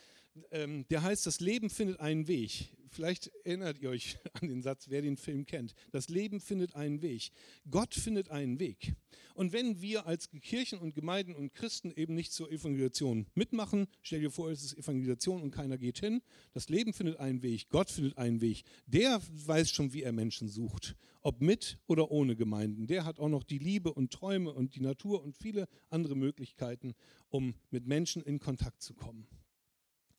Ähm, 0.50 0.86
der 0.88 1.02
heißt, 1.02 1.26
das 1.26 1.40
Leben 1.40 1.70
findet 1.70 2.00
einen 2.00 2.28
Weg. 2.28 2.70
Vielleicht 2.92 3.28
erinnert 3.44 3.78
ihr 3.80 3.88
euch 3.88 4.18
an 4.34 4.48
den 4.48 4.62
Satz, 4.62 4.86
wer 4.88 5.02
den 5.02 5.16
Film 5.16 5.46
kennt. 5.46 5.74
Das 5.90 6.08
Leben 6.08 6.40
findet 6.40 6.74
einen 6.74 7.00
Weg. 7.02 7.30
Gott 7.70 7.94
findet 7.94 8.30
einen 8.30 8.60
Weg. 8.60 8.94
Und 9.34 9.52
wenn 9.52 9.80
wir 9.80 10.06
als 10.06 10.28
Kirchen 10.42 10.78
und 10.78 10.94
Gemeinden 10.94 11.34
und 11.34 11.54
Christen 11.54 11.90
eben 11.90 12.14
nicht 12.14 12.32
zur 12.32 12.50
Evangelisation 12.50 13.26
mitmachen, 13.34 13.86
stell 14.02 14.20
dir 14.20 14.30
vor, 14.30 14.50
es 14.50 14.62
ist 14.62 14.76
Evangelisation 14.76 15.42
und 15.42 15.50
keiner 15.52 15.78
geht 15.78 16.00
hin. 16.00 16.20
Das 16.52 16.68
Leben 16.68 16.92
findet 16.92 17.18
einen 17.18 17.42
Weg. 17.42 17.70
Gott 17.70 17.90
findet 17.90 18.18
einen 18.18 18.42
Weg. 18.42 18.64
Der 18.86 19.22
weiß 19.46 19.70
schon, 19.70 19.94
wie 19.94 20.02
er 20.02 20.12
Menschen 20.12 20.48
sucht. 20.48 20.96
Ob 21.22 21.40
mit 21.40 21.78
oder 21.86 22.10
ohne 22.10 22.36
Gemeinden. 22.36 22.86
Der 22.86 23.04
hat 23.04 23.20
auch 23.20 23.28
noch 23.28 23.44
die 23.44 23.58
Liebe 23.58 23.92
und 23.92 24.12
Träume 24.12 24.52
und 24.52 24.74
die 24.74 24.80
Natur 24.80 25.22
und 25.22 25.36
viele 25.36 25.66
andere 25.88 26.16
Möglichkeiten, 26.16 26.94
um 27.30 27.54
mit 27.70 27.86
Menschen 27.86 28.22
in 28.22 28.38
Kontakt 28.38 28.82
zu 28.82 28.92
kommen. 28.92 29.26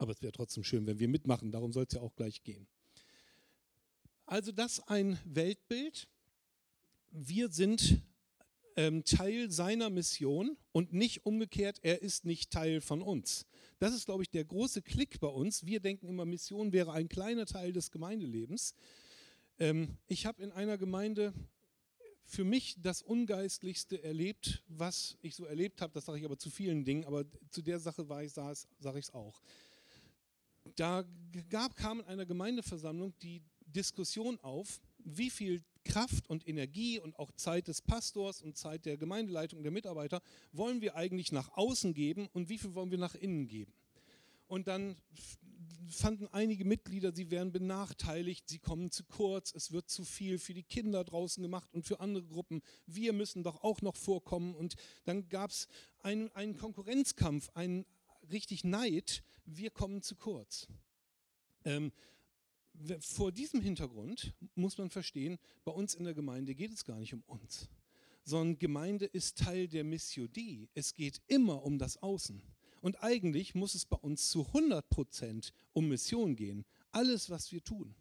Aber 0.04 0.12
es 0.12 0.22
wäre 0.22 0.34
trotzdem 0.34 0.66
schön, 0.66 0.86
wenn 0.86 1.00
wir 1.00 1.08
mitmachen. 1.08 1.54
Darum 1.54 1.72
soll 1.72 1.86
es 1.88 1.94
ja 1.94 2.02
auch 2.02 2.14
gleich 2.14 2.44
gehen. 2.44 2.68
Also 4.26 4.52
das 4.52 4.86
ein 4.90 5.18
Weltbild. 5.24 6.10
Wir 7.12 7.48
sind 7.48 8.02
ähm, 8.76 9.06
Teil 9.06 9.50
seiner 9.50 9.90
Mission 9.90 10.58
und 10.74 10.92
nicht 10.92 11.26
umgekehrt, 11.26 11.80
er 11.84 12.02
ist 12.02 12.26
nicht 12.26 12.52
Teil 12.52 12.82
von 12.82 13.02
uns. 13.02 13.46
Das 13.80 13.94
ist, 13.94 14.04
glaube 14.04 14.24
ich, 14.24 14.30
der 14.30 14.44
große 14.44 14.82
Klick 14.82 15.22
bei 15.22 15.28
uns. 15.28 15.66
Wir 15.66 15.80
denken 15.80 16.10
immer, 16.10 16.26
Mission 16.26 16.74
wäre 16.74 16.92
ein 16.92 17.08
kleiner 17.08 17.46
Teil 17.46 17.72
des 17.72 17.90
Gemeindelebens. 17.90 18.76
Ähm, 19.58 19.98
ich 20.08 20.26
habe 20.26 20.44
in 20.44 20.52
einer 20.52 20.78
Gemeinde 20.78 21.34
für 22.26 22.44
mich 22.44 22.76
das 22.82 23.02
Ungeistlichste 23.02 24.04
erlebt, 24.04 24.64
was 24.68 25.18
ich 25.22 25.34
so 25.34 25.46
erlebt 25.46 25.80
habe. 25.82 25.94
Das 25.94 26.06
sage 26.06 26.20
ich 26.20 26.26
aber 26.26 26.38
zu 26.38 26.50
vielen 26.50 26.84
Dingen, 26.84 27.06
aber 27.06 27.24
zu 27.52 27.62
der 27.62 27.80
Sache 27.80 28.04
sage 28.04 28.26
ich 29.00 29.06
es 29.06 29.14
auch 29.14 29.42
da 30.76 31.04
gab, 31.50 31.76
kam 31.76 32.00
in 32.00 32.06
einer 32.06 32.26
Gemeindeversammlung 32.26 33.14
die 33.22 33.42
Diskussion 33.66 34.40
auf, 34.42 34.82
wie 35.04 35.30
viel 35.30 35.64
Kraft 35.84 36.30
und 36.30 36.48
Energie 36.48 37.00
und 37.00 37.18
auch 37.20 37.32
Zeit 37.34 37.68
des 37.68 37.82
Pastors 37.82 38.42
und 38.42 38.58
Zeit 38.58 38.86
der 38.86 38.98
Gemeindeleitung 38.98 39.64
der 39.64 39.72
Mitarbeiter 39.72 40.22
wollen 40.52 40.82
wir 40.82 40.96
eigentlich 40.96 41.32
nach 41.32 41.50
außen 41.58 41.94
geben 41.94 42.30
und 42.34 42.50
wie 42.50 42.58
viel 42.58 42.74
wollen 42.74 42.92
wir 42.92 42.98
nach 42.98 43.16
innen 43.16 43.48
geben. 43.48 43.74
Und 44.48 44.68
dann 44.68 44.96
fanden 45.90 46.28
einige 46.32 46.66
Mitglieder, 46.66 47.14
sie 47.14 47.32
wären 47.32 47.52
benachteiligt, 47.52 48.50
sie 48.50 48.60
kommen 48.60 48.92
zu 48.92 49.04
kurz, 49.04 49.54
es 49.54 49.72
wird 49.72 49.90
zu 49.90 50.04
viel 50.04 50.40
für 50.40 50.54
die 50.54 50.64
Kinder 50.64 51.04
draußen 51.04 51.42
gemacht 51.42 51.74
und 51.74 51.86
für 51.86 52.00
andere 52.00 52.26
Gruppen. 52.26 52.62
Wir 52.86 53.14
müssen 53.14 53.44
doch 53.44 53.64
auch 53.64 53.82
noch 53.82 53.96
vorkommen. 53.96 54.56
Und 54.56 54.76
dann 55.06 55.30
gab 55.30 55.52
es 55.52 55.68
einen, 56.00 56.32
einen 56.32 56.58
Konkurrenzkampf, 56.58 57.50
einen 57.54 57.86
richtig 58.32 58.64
Neid, 58.64 59.24
wir 59.46 59.70
kommen 59.72 60.02
zu 60.02 60.16
kurz. 60.16 60.68
Ähm, 61.66 61.92
vor 63.00 63.32
diesem 63.32 63.62
Hintergrund 63.62 64.34
muss 64.56 64.78
man 64.78 64.90
verstehen, 64.90 65.38
bei 65.64 65.72
uns 65.72 65.94
in 65.94 66.06
der 66.06 66.14
Gemeinde 66.14 66.56
geht 66.56 66.74
es 66.74 66.86
gar 66.86 67.00
nicht 67.00 67.14
um 67.14 67.24
uns, 67.28 67.70
sondern 68.24 68.60
Gemeinde 68.60 69.06
ist 69.06 69.38
Teil 69.38 69.68
der 69.68 69.84
Mission 69.84 70.32
Dei. 70.32 70.68
Es 70.74 70.94
geht 70.94 71.22
immer 71.28 71.64
um 71.64 71.78
das 71.78 71.98
Außen. 71.98 72.42
Und 72.82 73.02
eigentlich 73.02 73.56
muss 73.56 73.76
es 73.76 73.86
bei 73.86 73.98
uns 73.98 74.30
zu 74.30 74.46
100 74.48 74.90
Prozent 74.90 75.54
um 75.72 75.88
Mission 75.88 76.36
gehen. 76.36 76.66
Alles, 76.92 77.30
was 77.30 77.52
wir 77.52 77.64
tun. 77.64 77.96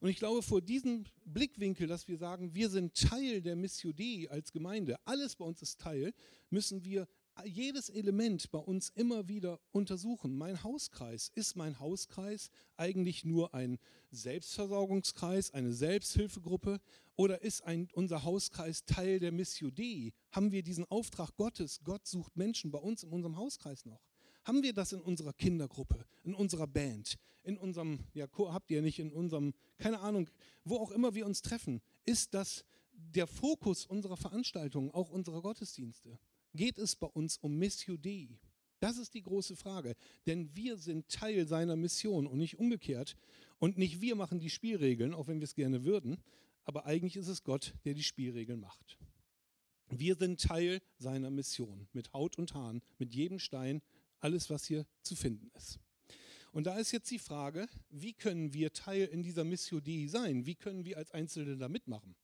Und 0.00 0.10
ich 0.10 0.16
glaube, 0.16 0.42
vor 0.42 0.60
diesem 0.60 1.04
Blickwinkel, 1.24 1.86
dass 1.86 2.06
wir 2.06 2.16
sagen, 2.16 2.54
wir 2.54 2.68
sind 2.68 2.94
Teil 2.94 3.40
der 3.40 3.56
Mission 3.56 3.94
Dei 3.94 4.28
als 4.30 4.52
Gemeinde, 4.52 4.98
alles 5.06 5.36
bei 5.36 5.44
uns 5.44 5.62
ist 5.62 5.80
Teil, 5.80 6.12
müssen 6.50 6.84
wir 6.84 7.08
jedes 7.44 7.90
Element 7.90 8.50
bei 8.50 8.58
uns 8.58 8.90
immer 8.90 9.28
wieder 9.28 9.60
untersuchen. 9.72 10.36
Mein 10.36 10.62
Hauskreis, 10.62 11.30
ist 11.34 11.56
mein 11.56 11.78
Hauskreis 11.78 12.50
eigentlich 12.76 13.24
nur 13.24 13.54
ein 13.54 13.78
Selbstversorgungskreis, 14.10 15.52
eine 15.52 15.72
Selbsthilfegruppe 15.72 16.80
oder 17.16 17.42
ist 17.42 17.62
ein, 17.62 17.88
unser 17.92 18.24
Hauskreis 18.24 18.84
Teil 18.84 19.18
der 19.18 19.32
Mission 19.32 19.74
Dei? 19.74 20.12
Haben 20.32 20.52
wir 20.52 20.62
diesen 20.62 20.84
Auftrag 20.86 21.36
Gottes, 21.36 21.80
Gott 21.84 22.06
sucht 22.06 22.36
Menschen 22.36 22.70
bei 22.70 22.78
uns 22.78 23.02
in 23.02 23.10
unserem 23.10 23.36
Hauskreis 23.36 23.84
noch? 23.84 24.00
Haben 24.44 24.62
wir 24.62 24.72
das 24.72 24.92
in 24.92 25.00
unserer 25.00 25.32
Kindergruppe, 25.32 26.04
in 26.22 26.34
unserer 26.34 26.66
Band, 26.66 27.18
in 27.42 27.58
unserem, 27.58 28.00
ja, 28.14 28.26
habt 28.38 28.70
ihr 28.70 28.80
nicht, 28.80 28.98
in 28.98 29.12
unserem, 29.12 29.54
keine 29.78 30.00
Ahnung, 30.00 30.30
wo 30.64 30.76
auch 30.76 30.92
immer 30.92 31.14
wir 31.14 31.26
uns 31.26 31.42
treffen? 31.42 31.82
Ist 32.04 32.32
das 32.32 32.64
der 32.92 33.26
Fokus 33.26 33.86
unserer 33.86 34.16
Veranstaltungen, 34.16 34.90
auch 34.90 35.10
unserer 35.10 35.42
Gottesdienste? 35.42 36.18
Geht 36.56 36.78
es 36.78 36.96
bei 36.96 37.06
uns 37.06 37.38
um 37.38 37.56
Missio 37.56 37.96
Dei? 37.96 38.28
Das 38.80 38.98
ist 38.98 39.14
die 39.14 39.22
große 39.22 39.56
Frage, 39.56 39.94
denn 40.26 40.54
wir 40.54 40.76
sind 40.76 41.08
Teil 41.08 41.46
seiner 41.46 41.76
Mission 41.76 42.26
und 42.26 42.38
nicht 42.38 42.58
umgekehrt. 42.58 43.16
Und 43.58 43.78
nicht 43.78 44.00
wir 44.00 44.16
machen 44.16 44.38
die 44.38 44.50
Spielregeln, 44.50 45.14
auch 45.14 45.28
wenn 45.28 45.40
wir 45.40 45.44
es 45.44 45.54
gerne 45.54 45.84
würden, 45.84 46.18
aber 46.64 46.84
eigentlich 46.84 47.16
ist 47.16 47.28
es 47.28 47.42
Gott, 47.42 47.74
der 47.84 47.94
die 47.94 48.02
Spielregeln 48.02 48.60
macht. 48.60 48.98
Wir 49.88 50.16
sind 50.16 50.40
Teil 50.40 50.82
seiner 50.98 51.30
Mission, 51.30 51.88
mit 51.92 52.12
Haut 52.12 52.36
und 52.38 52.54
Haaren, 52.54 52.82
mit 52.98 53.14
jedem 53.14 53.38
Stein, 53.38 53.82
alles, 54.18 54.50
was 54.50 54.66
hier 54.66 54.84
zu 55.02 55.14
finden 55.14 55.50
ist. 55.54 55.78
Und 56.52 56.64
da 56.64 56.76
ist 56.78 56.90
jetzt 56.90 57.10
die 57.10 57.18
Frage, 57.18 57.68
wie 57.90 58.14
können 58.14 58.52
wir 58.52 58.72
Teil 58.72 59.06
in 59.06 59.22
dieser 59.22 59.44
Mission 59.44 59.82
Dei 59.84 60.06
sein? 60.08 60.44
Wie 60.44 60.54
können 60.54 60.84
wir 60.84 60.96
als 60.98 61.12
Einzelne 61.12 61.56
da 61.56 61.68
mitmachen? 61.68 62.16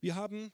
Wir 0.00 0.14
haben 0.14 0.52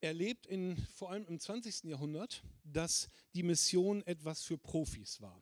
erlebt 0.00 0.46
in, 0.46 0.76
vor 0.94 1.10
allem 1.10 1.26
im 1.26 1.38
20. 1.38 1.84
Jahrhundert, 1.84 2.42
dass 2.64 3.08
die 3.34 3.42
Mission 3.42 4.02
etwas 4.06 4.42
für 4.42 4.58
Profis 4.58 5.20
war. 5.20 5.40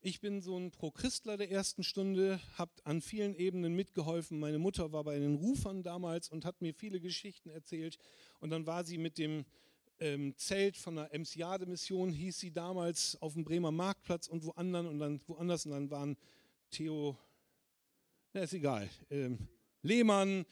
Ich 0.00 0.20
bin 0.20 0.40
so 0.40 0.56
ein 0.56 0.70
Pro-Christler 0.70 1.36
der 1.36 1.50
ersten 1.50 1.82
Stunde, 1.82 2.40
habe 2.56 2.70
an 2.84 3.00
vielen 3.00 3.34
Ebenen 3.34 3.74
mitgeholfen. 3.74 4.38
Meine 4.38 4.60
Mutter 4.60 4.92
war 4.92 5.02
bei 5.02 5.18
den 5.18 5.34
Rufern 5.34 5.82
damals 5.82 6.28
und 6.28 6.44
hat 6.44 6.62
mir 6.62 6.72
viele 6.72 7.00
Geschichten 7.00 7.50
erzählt. 7.50 7.98
Und 8.38 8.50
dann 8.50 8.64
war 8.66 8.84
sie 8.84 8.96
mit 8.96 9.18
dem 9.18 9.44
ähm, 9.98 10.36
Zelt 10.36 10.76
von 10.76 10.94
der 10.94 11.12
Emsiade-Mission, 11.12 12.12
hieß 12.12 12.38
sie 12.38 12.52
damals, 12.52 13.20
auf 13.20 13.34
dem 13.34 13.44
Bremer 13.44 13.72
Marktplatz 13.72 14.28
und 14.28 14.44
woanders. 14.44 14.86
Und 14.86 15.00
dann, 15.00 15.20
woanders, 15.26 15.66
und 15.66 15.72
dann 15.72 15.90
waren 15.90 16.16
Theo, 16.70 17.18
na 18.32 18.42
ist 18.42 18.52
egal, 18.52 18.88
ähm, 19.10 19.48
Lehmann, 19.82 20.46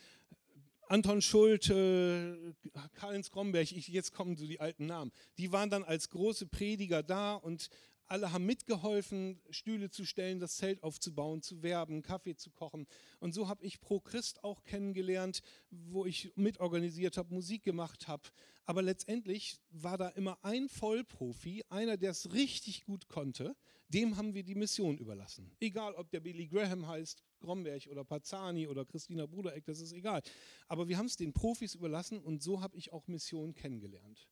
Anton 0.89 1.21
Schulte, 1.21 2.55
Karl-Heinz 2.95 3.31
Gromberg, 3.31 3.73
ich, 3.73 3.89
jetzt 3.89 4.13
kommen 4.13 4.37
so 4.37 4.47
die 4.47 4.61
alten 4.61 4.87
Namen, 4.87 5.11
die 5.37 5.51
waren 5.51 5.69
dann 5.69 5.83
als 5.83 6.11
große 6.11 6.47
Prediger 6.47 7.03
da 7.03 7.35
und 7.35 7.71
alle 8.09 8.33
haben 8.33 8.47
mitgeholfen, 8.47 9.41
Stühle 9.51 9.91
zu 9.91 10.05
stellen, 10.05 10.39
das 10.39 10.59
Zelt 10.59 10.85
aufzubauen, 10.85 11.43
zu 11.43 11.65
werben, 11.65 12.03
Kaffee 12.03 12.37
zu 12.37 12.51
kochen. 12.51 12.87
Und 13.19 13.35
so 13.35 13.49
habe 13.49 13.65
ich 13.65 13.81
Pro 13.81 13.99
Christ 13.99 14.45
auch 14.45 14.63
kennengelernt, 14.63 15.43
wo 15.71 16.07
ich 16.07 16.31
mitorganisiert 16.37 17.17
habe, 17.17 17.35
Musik 17.35 17.65
gemacht 17.65 18.07
habe. 18.07 18.23
Aber 18.65 18.83
letztendlich 18.83 19.59
war 19.71 19.99
da 19.99 20.09
immer 20.11 20.39
ein 20.43 20.69
Vollprofi, 20.69 21.65
einer, 21.69 21.97
der 21.97 22.13
es 22.13 22.33
richtig 22.33 22.85
gut 22.85 23.09
konnte, 23.09 23.57
dem 23.89 24.17
haben 24.17 24.35
wir 24.35 24.45
die 24.45 24.55
Mission 24.55 24.99
überlassen. 24.99 25.51
Egal, 25.61 25.95
ob 25.95 26.11
der 26.11 26.21
Billy 26.21 26.47
Graham 26.47 26.87
heißt, 26.87 27.23
Gromberg 27.39 27.87
oder 27.89 28.05
Pazzani 28.05 28.67
oder 28.67 28.85
Christina 28.85 29.27
Brudereck, 29.27 29.65
das 29.65 29.81
ist 29.81 29.93
egal. 29.93 30.23
Aber 30.69 30.89
wir 30.89 30.99
haben 30.99 31.07
es 31.07 31.17
den 31.17 31.33
Profis 31.33 31.75
überlassen 31.75 32.21
und 32.21 32.43
so 32.43 32.61
habe 32.61 32.77
ich 32.77 32.93
auch 32.93 33.07
Mission 33.09 33.55
kennengelernt. 33.55 34.29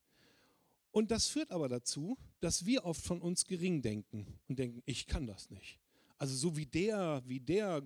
Und 0.91 1.11
das 1.11 1.27
führt 1.27 1.51
aber 1.51 1.67
dazu, 1.67 2.17
dass 2.39 2.65
wir 2.65 2.85
oft 2.85 3.01
von 3.01 3.21
uns 3.21 3.45
gering 3.45 3.81
denken 3.81 4.39
und 4.47 4.57
denken, 4.57 4.81
ich 4.85 5.07
kann 5.07 5.27
das 5.27 5.49
nicht. 5.49 5.77
Also 6.17 6.35
so 6.35 6.55
wie 6.55 6.65
der, 6.65 7.21
wie 7.25 7.41
der 7.41 7.83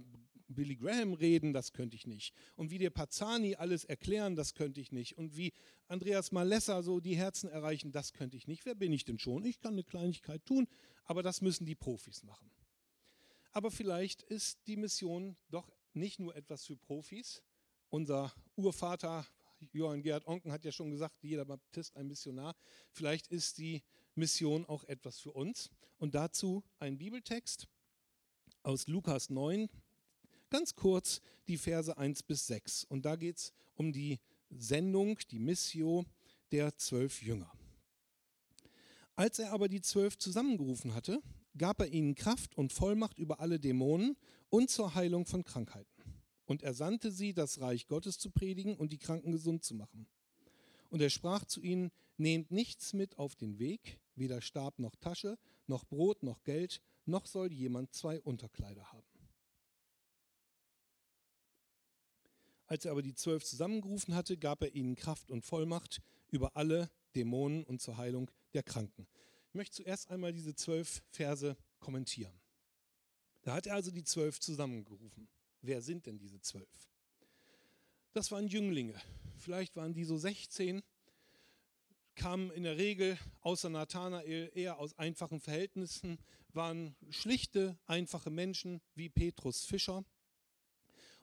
Billy 0.49 0.75
Graham 0.75 1.13
reden, 1.13 1.53
das 1.53 1.73
könnte 1.73 1.95
ich 1.95 2.07
nicht. 2.07 2.33
Und 2.55 2.71
wie 2.71 2.77
der 2.77 2.89
Pazzani 2.89 3.55
alles 3.55 3.85
erklären, 3.85 4.35
das 4.35 4.53
könnte 4.53 4.81
ich 4.81 4.91
nicht. 4.91 5.17
Und 5.17 5.37
wie 5.37 5.53
Andreas 5.87 6.31
Malessa 6.31 6.81
so 6.81 6.99
die 6.99 7.15
Herzen 7.15 7.49
erreichen, 7.49 7.91
das 7.91 8.13
könnte 8.13 8.37
ich 8.37 8.47
nicht. 8.47 8.65
Wer 8.65 8.75
bin 8.75 8.91
ich 8.91 9.05
denn 9.05 9.19
schon? 9.19 9.45
Ich 9.45 9.59
kann 9.59 9.73
eine 9.73 9.83
Kleinigkeit 9.83 10.45
tun, 10.45 10.67
aber 11.05 11.23
das 11.23 11.41
müssen 11.41 11.65
die 11.65 11.75
Profis 11.75 12.23
machen. 12.23 12.51
Aber 13.51 13.71
vielleicht 13.71 14.21
ist 14.23 14.59
die 14.67 14.77
Mission 14.77 15.37
doch 15.49 15.71
nicht 15.93 16.19
nur 16.19 16.35
etwas 16.35 16.65
für 16.65 16.77
Profis. 16.77 17.41
Unser 17.89 18.33
Urvater 18.55 19.25
Johann 19.71 20.01
Gerhard 20.01 20.27
Onken 20.27 20.51
hat 20.51 20.63
ja 20.63 20.71
schon 20.71 20.91
gesagt, 20.91 21.15
jeder 21.21 21.45
Baptist 21.45 21.95
ein 21.95 22.07
Missionar. 22.07 22.55
Vielleicht 22.91 23.27
ist 23.27 23.57
die 23.57 23.83
Mission 24.15 24.65
auch 24.65 24.83
etwas 24.85 25.19
für 25.19 25.31
uns. 25.31 25.69
Und 25.97 26.15
dazu 26.15 26.63
ein 26.79 26.97
Bibeltext 26.97 27.67
aus 28.63 28.87
Lukas 28.87 29.29
9, 29.29 29.69
ganz 30.49 30.75
kurz 30.75 31.21
die 31.47 31.57
Verse 31.57 31.95
1 31.97 32.23
bis 32.23 32.47
6. 32.47 32.85
Und 32.85 33.05
da 33.05 33.15
geht 33.15 33.37
es 33.37 33.53
um 33.75 33.91
die 33.91 34.19
Sendung, 34.49 35.17
die 35.31 35.39
Mission 35.39 36.05
der 36.51 36.75
zwölf 36.77 37.21
Jünger. 37.21 37.51
Als 39.15 39.39
er 39.39 39.51
aber 39.51 39.67
die 39.67 39.81
zwölf 39.81 40.17
zusammengerufen 40.17 40.93
hatte, 40.93 41.21
gab 41.59 41.79
er 41.81 41.87
ihnen 41.87 42.15
Kraft 42.15 42.57
und 42.57 42.73
Vollmacht 42.73 43.19
über 43.19 43.39
alle 43.39 43.59
Dämonen 43.59 44.17
und 44.49 44.71
zur 44.71 44.95
Heilung 44.95 45.27
von 45.27 45.43
Krankheiten. 45.43 45.93
Und 46.45 46.63
er 46.63 46.73
sandte 46.73 47.11
sie, 47.11 47.33
das 47.33 47.61
Reich 47.61 47.85
Gottes 47.85 48.17
zu 48.17 48.31
predigen 48.31 48.75
und 48.75 48.91
die 48.91 48.97
Kranken 48.97 49.31
gesund 49.31 49.63
zu 49.63 49.75
machen. 49.75 50.07
Und 50.89 51.01
er 51.01 51.11
sprach 51.11 51.45
zu 51.45 51.61
ihnen, 51.61 51.91
nehmt 52.17 52.49
nichts 52.49 52.93
mit 52.93 53.19
auf 53.19 53.35
den 53.35 53.59
Weg, 53.59 53.99
weder 54.15 54.41
Stab 54.41 54.79
noch 54.79 54.95
Tasche, 54.95 55.37
noch 55.67 55.85
Brot 55.85 56.23
noch 56.23 56.43
Geld, 56.43 56.81
noch 57.05 57.27
soll 57.27 57.53
jemand 57.53 57.93
zwei 57.93 58.19
Unterkleider 58.21 58.91
haben. 58.91 59.05
Als 62.65 62.85
er 62.85 62.91
aber 62.91 63.01
die 63.01 63.15
zwölf 63.15 63.43
zusammengerufen 63.43 64.15
hatte, 64.15 64.37
gab 64.37 64.61
er 64.61 64.73
ihnen 64.75 64.95
Kraft 64.95 65.31
und 65.31 65.43
Vollmacht 65.43 66.01
über 66.29 66.55
alle 66.55 66.89
Dämonen 67.15 67.63
und 67.63 67.81
zur 67.81 67.97
Heilung 67.97 68.29
der 68.53 68.63
Kranken. 68.63 69.07
Ich 69.49 69.55
möchte 69.55 69.77
zuerst 69.77 70.11
einmal 70.11 70.31
diese 70.31 70.53
zwölf 70.53 71.01
Verse 71.09 71.57
kommentieren. 71.79 72.39
Da 73.41 73.55
hat 73.55 73.65
er 73.65 73.73
also 73.73 73.89
die 73.89 74.03
zwölf 74.03 74.39
zusammengerufen. 74.39 75.27
Wer 75.61 75.81
sind 75.81 76.05
denn 76.05 76.19
diese 76.19 76.39
zwölf? 76.39 76.89
Das 78.13 78.31
waren 78.31 78.47
Jünglinge. 78.47 78.93
Vielleicht 79.37 79.75
waren 79.75 79.93
die 79.93 80.03
so 80.03 80.17
16, 80.17 80.83
kamen 82.13 82.51
in 82.51 82.61
der 82.61 82.77
Regel 82.77 83.17
außer 83.41 83.69
Nathanael 83.69 84.51
eher 84.53 84.77
aus 84.77 84.95
einfachen 84.99 85.39
Verhältnissen, 85.39 86.19
waren 86.49 86.95
schlichte, 87.09 87.79
einfache 87.87 88.29
Menschen 88.29 88.81
wie 88.93 89.09
Petrus 89.09 89.63
Fischer. 89.63 90.05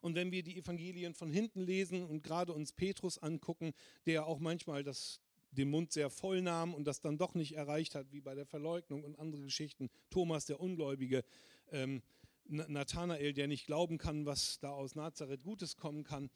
Und 0.00 0.16
wenn 0.16 0.33
wir 0.33 0.42
die 0.42 0.56
Evangelien 0.56 1.14
von 1.14 1.30
hinten 1.30 1.61
lesen 1.61 2.04
und 2.04 2.23
gerade 2.23 2.52
uns 2.52 2.73
Petrus 2.73 3.18
angucken, 3.18 3.73
der 4.04 4.26
auch 4.26 4.40
manchmal 4.40 4.83
das 4.83 5.21
den 5.56 5.70
Mund 5.70 5.92
sehr 5.92 6.10
voll 6.10 6.42
nahm 6.42 6.75
und 6.75 6.84
das 6.84 7.00
dann 7.00 7.18
doch 7.18 7.34
nicht 7.34 7.56
erreicht 7.56 7.94
hat, 7.94 8.12
wie 8.12 8.20
bei 8.20 8.34
der 8.34 8.46
Verleugnung 8.46 9.04
und 9.04 9.18
andere 9.18 9.42
Geschichten. 9.42 9.88
Thomas, 10.10 10.46
der 10.46 10.60
Ungläubige, 10.60 11.25
ähm, 11.70 12.02
Nathanael, 12.44 13.32
der 13.32 13.48
nicht 13.48 13.66
glauben 13.66 13.98
kann, 13.98 14.25
was 14.25 14.58
da 14.60 14.70
aus 14.70 14.94
Nazareth 14.94 15.42
Gutes 15.42 15.76
kommen 15.76 16.04
kann. 16.04 16.30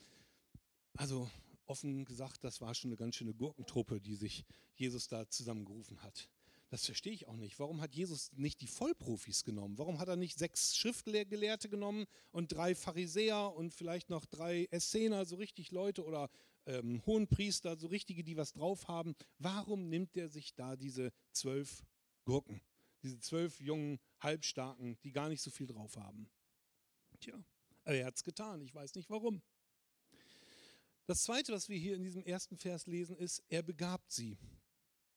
Also 0.97 1.31
offen 1.67 2.05
gesagt, 2.05 2.43
das 2.43 2.61
war 2.61 2.75
schon 2.75 2.91
eine 2.91 2.97
ganz 2.97 3.17
schöne 3.17 3.33
Gurkentruppe, 3.33 4.01
die 4.01 4.17
sich 4.17 4.45
Jesus 4.75 5.07
da 5.07 5.29
zusammengerufen 5.29 6.03
hat. 6.03 6.29
Das 6.71 6.87
verstehe 6.87 7.13
ich 7.13 7.27
auch 7.27 7.37
nicht. 7.37 7.59
Warum 7.59 7.81
hat 7.81 7.95
Jesus 7.95 8.33
nicht 8.35 8.61
die 8.61 8.69
Vollprofis 8.69 9.45
genommen? 9.45 9.77
Warum 9.77 9.99
hat 9.99 10.09
er 10.09 10.15
nicht 10.15 10.39
sechs 10.39 10.77
Schriftgelehrte 10.77 11.69
genommen 11.69 12.07
und 12.31 12.53
drei 12.53 12.77
Pharisäer 12.77 13.53
und 13.55 13.75
vielleicht 13.75 14.09
noch 14.09 14.25
drei 14.25 14.69
Essener, 14.71 15.25
so 15.25 15.37
richtig 15.37 15.73
Leute 15.73 16.05
oder 16.05 16.31
ähm, 16.67 17.05
Hohenpriester, 17.07 17.77
so 17.77 17.87
richtige, 17.87 18.25
die 18.25 18.37
was 18.37 18.53
drauf 18.53 18.89
haben. 18.89 19.15
Warum 19.39 19.89
nimmt 19.89 20.17
er 20.17 20.29
sich 20.29 20.55
da 20.55 20.77
diese 20.77 21.13
zwölf 21.33 21.85
Gurken? 22.25 22.61
Diese 23.03 23.19
zwölf 23.19 23.61
jungen 23.61 23.99
Halbstarken, 24.21 24.99
die 25.03 25.13
gar 25.13 25.29
nicht 25.29 25.43
so 25.43 25.51
viel 25.51 25.67
drauf 25.67 25.97
haben. 25.97 26.29
Tja, 27.21 27.43
er 27.85 28.07
hat 28.07 28.17
es 28.17 28.25
getan. 28.25 28.61
Ich 28.63 28.75
weiß 28.75 28.95
nicht 28.95 29.11
warum. 29.11 29.43
Das 31.07 31.25
Zweite, 31.25 31.53
was 31.53 31.69
wir 31.69 31.79
hier 31.79 31.97
in 31.97 32.03
diesem 32.03 32.25
ersten 32.25 32.57
Vers 32.57 32.87
lesen, 32.87 33.17
ist, 33.17 33.43
er 33.49 33.63
begabt 33.63 34.13
sie. 34.13 34.39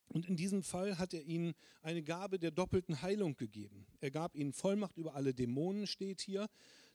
Und 0.07 0.27
in 0.27 0.35
diesem 0.35 0.63
Fall 0.63 0.97
hat 0.97 1.13
er 1.13 1.23
ihnen 1.23 1.53
eine 1.81 2.03
Gabe 2.03 2.39
der 2.39 2.51
doppelten 2.51 3.01
Heilung 3.01 3.35
gegeben. 3.35 3.85
Er 3.99 4.11
gab 4.11 4.35
ihnen 4.35 4.53
Vollmacht 4.53 4.97
über 4.97 5.15
alle 5.15 5.33
Dämonen, 5.33 5.87
steht 5.87 6.21
hier. 6.21 6.47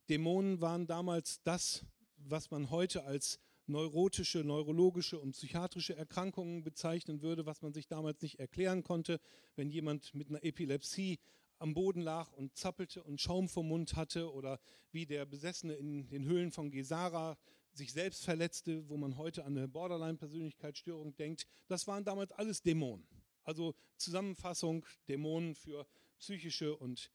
Dämonen 0.08 0.60
waren 0.60 0.86
damals 0.86 1.42
das, 1.42 1.84
was 2.16 2.50
man 2.50 2.70
heute 2.70 3.04
als 3.04 3.38
neurotische, 3.68 4.44
neurologische 4.44 5.18
und 5.18 5.32
psychiatrische 5.32 5.96
Erkrankungen 5.96 6.64
bezeichnen 6.64 7.22
würde, 7.22 7.46
was 7.46 7.62
man 7.62 7.72
sich 7.72 7.86
damals 7.86 8.22
nicht 8.22 8.38
erklären 8.38 8.82
konnte, 8.82 9.20
wenn 9.56 9.70
jemand 9.70 10.14
mit 10.14 10.28
einer 10.28 10.42
Epilepsie 10.42 11.18
am 11.58 11.74
Boden 11.74 12.00
lag 12.00 12.32
und 12.32 12.56
zappelte 12.56 13.02
und 13.02 13.20
Schaum 13.20 13.48
vom 13.48 13.68
Mund 13.68 13.96
hatte 13.96 14.32
oder 14.32 14.60
wie 14.92 15.06
der 15.06 15.26
Besessene 15.26 15.74
in 15.74 16.08
den 16.08 16.24
Höhlen 16.24 16.52
von 16.52 16.70
Gesara 16.70 17.36
sich 17.72 17.92
selbst 17.92 18.24
verletzte, 18.24 18.88
wo 18.88 18.96
man 18.96 19.16
heute 19.16 19.44
an 19.44 19.56
eine 19.56 19.68
Borderline-Persönlichkeitsstörung 19.68 21.16
denkt. 21.16 21.46
Das 21.66 21.86
waren 21.86 22.04
damals 22.04 22.32
alles 22.32 22.62
Dämonen. 22.62 23.06
Also 23.44 23.74
Zusammenfassung 23.96 24.84
Dämonen 25.08 25.54
für 25.54 25.86
psychische 26.18 26.76
und 26.76 27.10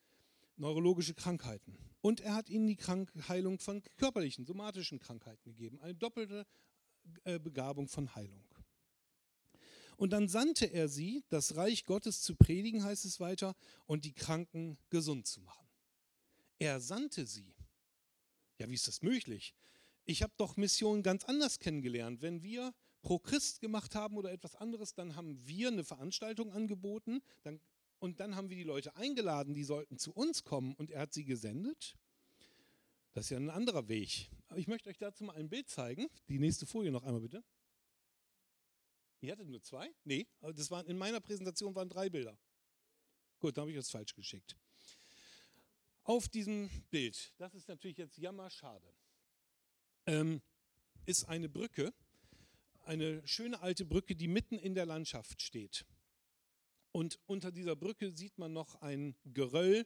neurologische 0.58 1.14
Krankheiten. 1.14 1.78
Und 2.02 2.20
er 2.20 2.36
hat 2.36 2.50
ihnen 2.50 2.68
die 2.68 2.78
Heilung 3.28 3.60
von 3.60 3.82
körperlichen, 3.98 4.46
somatischen 4.46 5.00
Krankheiten 5.00 5.50
gegeben. 5.52 5.80
Eine 5.80 5.96
doppelte 5.96 6.46
äh, 7.24 7.40
Begabung 7.40 7.88
von 7.88 8.14
Heilung. 8.16 8.44
Und 9.96 10.12
dann 10.12 10.28
sandte 10.28 10.66
er 10.66 10.90
sie, 10.90 11.24
das 11.30 11.56
Reich 11.56 11.86
Gottes 11.86 12.22
zu 12.22 12.36
predigen, 12.36 12.84
heißt 12.84 13.06
es 13.06 13.20
weiter, 13.20 13.56
und 13.86 14.06
die 14.06 14.14
Kranken 14.14 14.78
gesund 14.90 15.28
zu 15.28 15.42
machen. 15.42 15.68
Er 16.60 16.80
sandte 16.80 17.26
sie. 17.26 17.56
Ja, 18.58 18.70
wie 18.70 18.74
ist 18.74 18.88
das 18.88 19.02
möglich? 19.02 19.54
Ich 20.06 20.24
habe 20.24 20.34
doch 20.38 20.58
Mission 20.58 21.04
ganz 21.04 21.24
anders 21.26 21.60
kennengelernt. 21.60 22.22
Wenn 22.22 22.44
wir 22.44 22.74
Pro 23.02 23.20
Christ 23.20 23.60
gemacht 23.62 23.96
haben 23.96 24.18
oder 24.18 24.32
etwas 24.32 24.56
anderes, 24.56 24.94
dann 24.94 25.16
haben 25.16 25.46
wir 25.46 25.68
eine 25.70 25.84
Veranstaltung 25.84 26.52
angeboten, 26.52 27.22
dann 27.44 27.60
und 28.04 28.20
dann 28.20 28.36
haben 28.36 28.50
wir 28.50 28.58
die 28.58 28.64
Leute 28.64 28.98
eingeladen, 28.98 29.54
die 29.54 29.64
sollten 29.64 29.98
zu 29.98 30.12
uns 30.12 30.44
kommen 30.44 30.76
und 30.76 30.92
er 30.92 31.00
hat 31.00 31.14
sie 31.14 31.24
gesendet. 31.24 31.96
Das 33.14 33.26
ist 33.26 33.30
ja 33.30 33.38
ein 33.38 33.50
anderer 33.50 33.88
Weg. 33.88 34.30
Ich 34.56 34.68
möchte 34.68 34.90
euch 34.90 34.98
dazu 34.98 35.24
mal 35.24 35.38
ein 35.38 35.48
Bild 35.48 35.70
zeigen. 35.70 36.10
Die 36.28 36.38
nächste 36.38 36.66
Folie 36.66 36.92
noch 36.92 37.04
einmal 37.04 37.22
bitte. 37.22 37.46
Ihr 39.22 39.32
hattet 39.32 39.48
nur 39.48 39.64
zwei? 39.64 39.90
Nee, 40.04 40.28
das 40.42 40.70
waren, 40.70 40.86
in 40.88 40.98
meiner 40.98 41.22
Präsentation 41.22 41.76
waren 41.76 41.88
drei 41.88 42.10
Bilder. 42.10 42.38
Gut, 43.40 43.56
dann 43.56 43.62
habe 43.62 43.72
ich 43.72 43.78
das 43.78 43.90
falsch 43.90 44.14
geschickt. 44.16 44.58
Auf 46.04 46.28
diesem 46.28 46.70
Bild, 46.90 47.34
das 47.38 47.54
ist 47.54 47.70
natürlich 47.70 47.98
jetzt 48.00 48.18
jammerschade, 48.18 48.94
ähm, 50.08 50.42
ist 51.06 51.30
eine 51.30 51.48
Brücke, 51.48 51.94
eine 52.84 53.26
schöne 53.26 53.62
alte 53.62 53.86
Brücke, 53.86 54.14
die 54.14 54.28
mitten 54.28 54.60
in 54.60 54.76
der 54.76 54.86
Landschaft 54.86 55.42
steht. 55.42 55.86
Und 56.94 57.20
unter 57.26 57.52
dieser 57.52 57.76
Brücke 57.76 58.12
sieht 58.12 58.38
man 58.38 58.54
noch 58.54 58.80
ein 58.82 59.16
Geröll, 59.26 59.86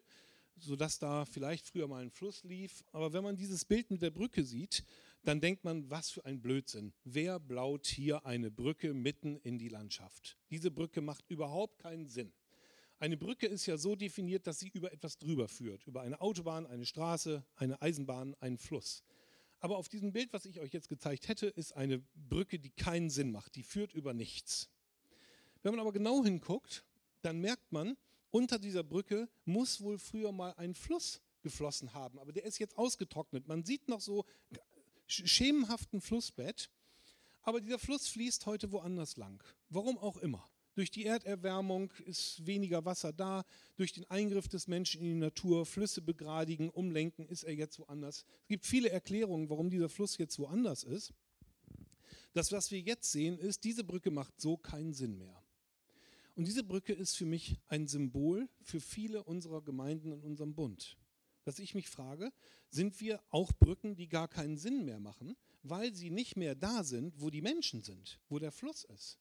sodass 0.57 0.99
da 0.99 1.23
vielleicht 1.23 1.65
früher 1.65 1.87
mal 1.87 2.01
ein 2.01 2.11
Fluss 2.11 2.43
lief. 2.43 2.83
Aber 2.91 3.13
wenn 3.13 3.23
man 3.23 3.37
dieses 3.37 3.63
Bild 3.63 3.89
mit 3.89 4.01
der 4.01 4.11
Brücke 4.11 4.43
sieht, 4.43 4.83
dann 5.23 5.39
denkt 5.39 5.63
man, 5.63 5.89
was 5.89 6.09
für 6.09 6.25
ein 6.25 6.41
Blödsinn. 6.41 6.93
Wer 7.05 7.39
blaut 7.39 7.87
hier 7.87 8.25
eine 8.25 8.51
Brücke 8.51 8.93
mitten 8.93 9.37
in 9.37 9.57
die 9.57 9.69
Landschaft? 9.69 10.37
Diese 10.49 10.69
Brücke 10.69 10.99
macht 10.99 11.23
überhaupt 11.29 11.79
keinen 11.79 12.07
Sinn. 12.09 12.33
Eine 12.99 13.15
Brücke 13.15 13.47
ist 13.47 13.65
ja 13.67 13.77
so 13.77 13.95
definiert, 13.95 14.45
dass 14.45 14.59
sie 14.59 14.69
über 14.69 14.91
etwas 14.91 15.17
drüber 15.17 15.47
führt. 15.47 15.87
Über 15.87 16.01
eine 16.01 16.19
Autobahn, 16.19 16.65
eine 16.65 16.85
Straße, 16.85 17.45
eine 17.55 17.81
Eisenbahn, 17.81 18.35
einen 18.41 18.57
Fluss. 18.57 19.03
Aber 19.59 19.77
auf 19.77 19.87
diesem 19.87 20.11
Bild, 20.11 20.33
was 20.33 20.45
ich 20.45 20.59
euch 20.59 20.73
jetzt 20.73 20.89
gezeigt 20.89 21.29
hätte, 21.29 21.47
ist 21.47 21.71
eine 21.71 22.03
Brücke, 22.15 22.59
die 22.59 22.71
keinen 22.71 23.09
Sinn 23.09 23.31
macht. 23.31 23.55
Die 23.55 23.63
führt 23.63 23.93
über 23.93 24.13
nichts. 24.13 24.69
Wenn 25.63 25.71
man 25.71 25.79
aber 25.79 25.91
genau 25.91 26.23
hinguckt, 26.23 26.83
dann 27.27 27.41
merkt 27.41 27.74
man, 27.74 27.98
unter 28.31 28.57
dieser 28.57 28.84
Brücke 28.84 29.27
muss 29.43 29.81
wohl 29.81 30.00
früher 30.00 30.31
mal 30.31 30.53
ein 30.55 30.74
Fluss 30.74 31.22
geflossen 31.41 31.93
haben, 31.93 32.19
aber 32.19 32.31
der 32.31 32.46
ist 32.46 32.57
jetzt 32.57 32.77
ausgetrocknet. 32.77 33.50
Man 33.50 33.65
sieht 33.65 33.89
noch 33.89 34.00
so 34.00 34.24
schemenhaften 35.07 36.00
Flussbett, 36.00 36.70
aber 37.42 37.59
dieser 37.59 37.79
Fluss 37.79 38.07
fließt 38.07 38.46
heute 38.46 38.72
woanders 38.72 39.18
lang. 39.18 39.44
Warum 39.70 39.98
auch 39.98 40.16
immer. 40.18 40.50
Durch 40.75 40.90
die 40.90 41.05
Erderwärmung 41.05 41.92
ist 42.05 42.46
weniger 42.46 42.85
Wasser 42.85 43.11
da, 43.11 43.44
durch 43.75 43.92
den 43.92 44.05
Eingriff 44.09 44.48
des 44.48 44.68
Menschen 44.68 45.01
in 45.01 45.07
die 45.07 45.20
Natur, 45.20 45.66
Flüsse 45.66 46.01
begradigen, 46.01 46.70
umlenken, 46.70 47.27
ist 47.27 47.44
er 47.44 47.55
jetzt 47.55 47.77
woanders. 47.79 48.25
Es 48.44 48.48
gibt 48.48 48.66
viele 48.66 48.90
Erklärungen, 48.90 49.50
warum 49.50 49.70
dieser 49.70 49.90
Fluss 49.90 50.18
jetzt 50.18 50.40
woanders 50.40 50.83
ist. 50.83 51.13
Das, 52.33 52.53
was 52.53 52.72
wir 52.72 52.79
jetzt 52.79 53.11
sehen, 53.11 53.37
ist, 53.37 53.66
diese 53.66 53.83
Brücke 53.83 54.11
macht 54.11 54.40
so 54.40 54.55
keinen 54.55 54.94
Sinn 54.94 55.18
mehr. 55.18 55.44
Und 56.37 56.47
diese 56.47 56.63
Brücke 56.63 56.93
ist 56.93 57.17
für 57.17 57.25
mich 57.25 57.57
ein 57.67 57.87
Symbol 57.87 58.47
für 58.61 58.79
viele 58.79 59.23
unserer 59.23 59.63
Gemeinden 59.63 60.11
in 60.11 60.21
unserem 60.21 60.53
Bund. 60.53 60.95
Dass 61.45 61.57
ich 61.57 61.73
mich 61.73 61.89
frage, 61.89 62.31
sind 62.69 63.01
wir 63.01 63.19
auch 63.31 63.51
Brücken, 63.53 63.95
die 63.95 64.07
gar 64.07 64.27
keinen 64.27 64.55
Sinn 64.55 64.85
mehr 64.85 65.00
machen, 65.00 65.35
weil 65.63 65.95
sie 65.95 66.11
nicht 66.11 66.37
mehr 66.37 66.53
da 66.53 66.83
sind, 66.83 67.19
wo 67.19 67.31
die 67.31 67.41
Menschen 67.41 67.81
sind, 67.81 68.19
wo 68.29 68.37
der 68.37 68.51
Fluss 68.51 68.83
ist. 68.83 69.17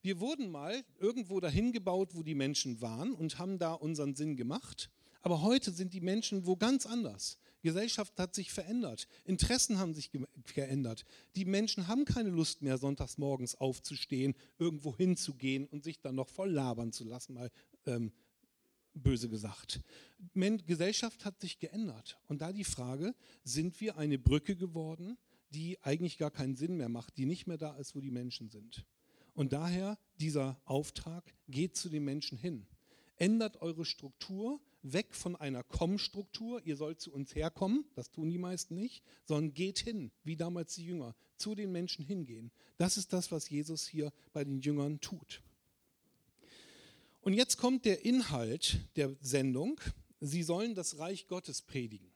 Wir 0.00 0.20
wurden 0.20 0.50
mal 0.50 0.86
irgendwo 0.98 1.38
dahin 1.38 1.70
gebaut, 1.70 2.14
wo 2.14 2.22
die 2.22 2.34
Menschen 2.34 2.80
waren 2.80 3.12
und 3.12 3.38
haben 3.38 3.58
da 3.58 3.74
unseren 3.74 4.14
Sinn 4.14 4.34
gemacht. 4.34 4.90
Aber 5.24 5.40
heute 5.40 5.72
sind 5.72 5.94
die 5.94 6.02
Menschen 6.02 6.44
wo 6.44 6.54
ganz 6.54 6.84
anders. 6.84 7.38
Gesellschaft 7.62 8.20
hat 8.20 8.34
sich 8.34 8.52
verändert, 8.52 9.08
Interessen 9.24 9.78
haben 9.78 9.94
sich 9.94 10.10
geändert. 10.54 11.06
Die 11.34 11.46
Menschen 11.46 11.88
haben 11.88 12.04
keine 12.04 12.28
Lust 12.28 12.60
mehr, 12.60 12.76
sonntags 12.76 13.16
morgens 13.16 13.54
aufzustehen, 13.54 14.34
irgendwo 14.58 14.94
hinzugehen 14.94 15.66
und 15.66 15.82
sich 15.82 15.98
dann 15.98 16.14
noch 16.14 16.28
voll 16.28 16.50
labern 16.50 16.92
zu 16.92 17.04
lassen, 17.04 17.32
mal 17.32 17.50
ähm, 17.86 18.12
böse 18.92 19.30
gesagt. 19.30 19.80
Gesellschaft 20.34 21.24
hat 21.24 21.40
sich 21.40 21.58
geändert. 21.58 22.18
Und 22.28 22.42
da 22.42 22.52
die 22.52 22.64
Frage, 22.64 23.14
sind 23.44 23.80
wir 23.80 23.96
eine 23.96 24.18
Brücke 24.18 24.56
geworden, 24.56 25.16
die 25.48 25.82
eigentlich 25.82 26.18
gar 26.18 26.30
keinen 26.30 26.54
Sinn 26.54 26.76
mehr 26.76 26.90
macht, 26.90 27.16
die 27.16 27.24
nicht 27.24 27.46
mehr 27.46 27.56
da 27.56 27.74
ist, 27.76 27.96
wo 27.96 28.00
die 28.02 28.10
Menschen 28.10 28.50
sind. 28.50 28.84
Und 29.32 29.54
daher 29.54 29.98
dieser 30.20 30.60
Auftrag, 30.66 31.24
geht 31.48 31.76
zu 31.78 31.88
den 31.88 32.04
Menschen 32.04 32.36
hin. 32.36 32.66
Ändert 33.16 33.62
eure 33.62 33.86
Struktur, 33.86 34.60
weg 34.84 35.14
von 35.14 35.34
einer 35.34 35.64
Komm-Struktur, 35.64 36.60
ihr 36.64 36.76
sollt 36.76 37.00
zu 37.00 37.12
uns 37.12 37.34
herkommen, 37.34 37.84
das 37.94 38.10
tun 38.10 38.30
die 38.30 38.38
meisten 38.38 38.74
nicht, 38.74 39.02
sondern 39.24 39.54
geht 39.54 39.78
hin, 39.78 40.12
wie 40.22 40.36
damals 40.36 40.74
die 40.74 40.84
Jünger, 40.84 41.16
zu 41.36 41.54
den 41.54 41.72
Menschen 41.72 42.04
hingehen. 42.04 42.52
Das 42.76 42.96
ist 42.96 43.12
das, 43.12 43.32
was 43.32 43.48
Jesus 43.48 43.88
hier 43.88 44.12
bei 44.32 44.44
den 44.44 44.60
Jüngern 44.60 45.00
tut. 45.00 45.42
Und 47.22 47.32
jetzt 47.32 47.56
kommt 47.56 47.86
der 47.86 48.04
Inhalt 48.04 48.80
der 48.96 49.16
Sendung. 49.22 49.80
Sie 50.20 50.42
sollen 50.42 50.74
das 50.74 50.98
Reich 50.98 51.26
Gottes 51.26 51.62
predigen. 51.62 52.12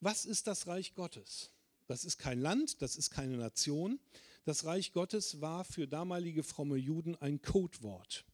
Was 0.00 0.24
ist 0.24 0.46
das 0.46 0.66
Reich 0.66 0.94
Gottes? 0.94 1.50
Das 1.86 2.04
ist 2.04 2.18
kein 2.18 2.40
Land, 2.40 2.80
das 2.82 2.96
ist 2.96 3.10
keine 3.10 3.36
Nation. 3.36 4.00
Das 4.44 4.64
Reich 4.64 4.92
Gottes 4.92 5.40
war 5.40 5.64
für 5.64 5.86
damalige 5.86 6.42
fromme 6.42 6.76
Juden 6.76 7.14
ein 7.16 7.42
Codewort. 7.42 8.24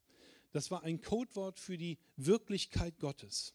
Das 0.53 0.71
war 0.71 0.83
ein 0.85 1.01
Codewort 1.01 1.59
für 1.59 1.77
die 1.77 1.99
Wirklichkeit 2.17 2.99
Gottes. 3.01 3.55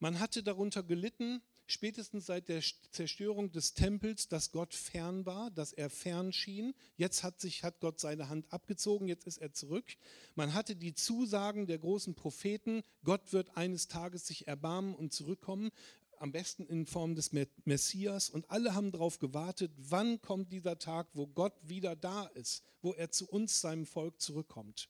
Man 0.00 0.18
hatte 0.18 0.42
darunter 0.42 0.82
gelitten, 0.82 1.40
spätestens 1.66 2.26
seit 2.26 2.48
der 2.48 2.62
Zerstörung 2.90 3.52
des 3.52 3.74
Tempels, 3.74 4.28
dass 4.28 4.50
Gott 4.52 4.74
fern 4.74 5.24
war, 5.24 5.50
dass 5.50 5.72
er 5.72 5.88
fern 5.88 6.32
schien. 6.32 6.74
Jetzt 6.96 7.22
hat 7.22 7.40
sich 7.40 7.62
hat 7.62 7.80
Gott 7.80 8.00
seine 8.00 8.28
Hand 8.28 8.52
abgezogen, 8.52 9.08
jetzt 9.08 9.26
ist 9.26 9.38
er 9.38 9.52
zurück. 9.52 9.96
Man 10.34 10.54
hatte 10.54 10.76
die 10.76 10.94
Zusagen 10.94 11.66
der 11.66 11.78
großen 11.78 12.14
Propheten, 12.14 12.82
Gott 13.04 13.32
wird 13.32 13.56
eines 13.56 13.88
Tages 13.88 14.26
sich 14.26 14.46
erbarmen 14.48 14.94
und 14.94 15.12
zurückkommen, 15.12 15.70
am 16.18 16.32
besten 16.32 16.66
in 16.66 16.86
Form 16.86 17.14
des 17.14 17.32
Messias 17.64 18.30
und 18.30 18.50
alle 18.50 18.74
haben 18.74 18.92
darauf 18.92 19.18
gewartet, 19.18 19.72
wann 19.76 20.20
kommt 20.20 20.52
dieser 20.52 20.78
Tag, 20.78 21.08
wo 21.12 21.26
Gott 21.26 21.54
wieder 21.62 21.96
da 21.96 22.26
ist, 22.26 22.62
wo 22.82 22.92
er 22.92 23.10
zu 23.10 23.28
uns 23.28 23.60
seinem 23.60 23.84
Volk 23.84 24.20
zurückkommt. 24.20 24.88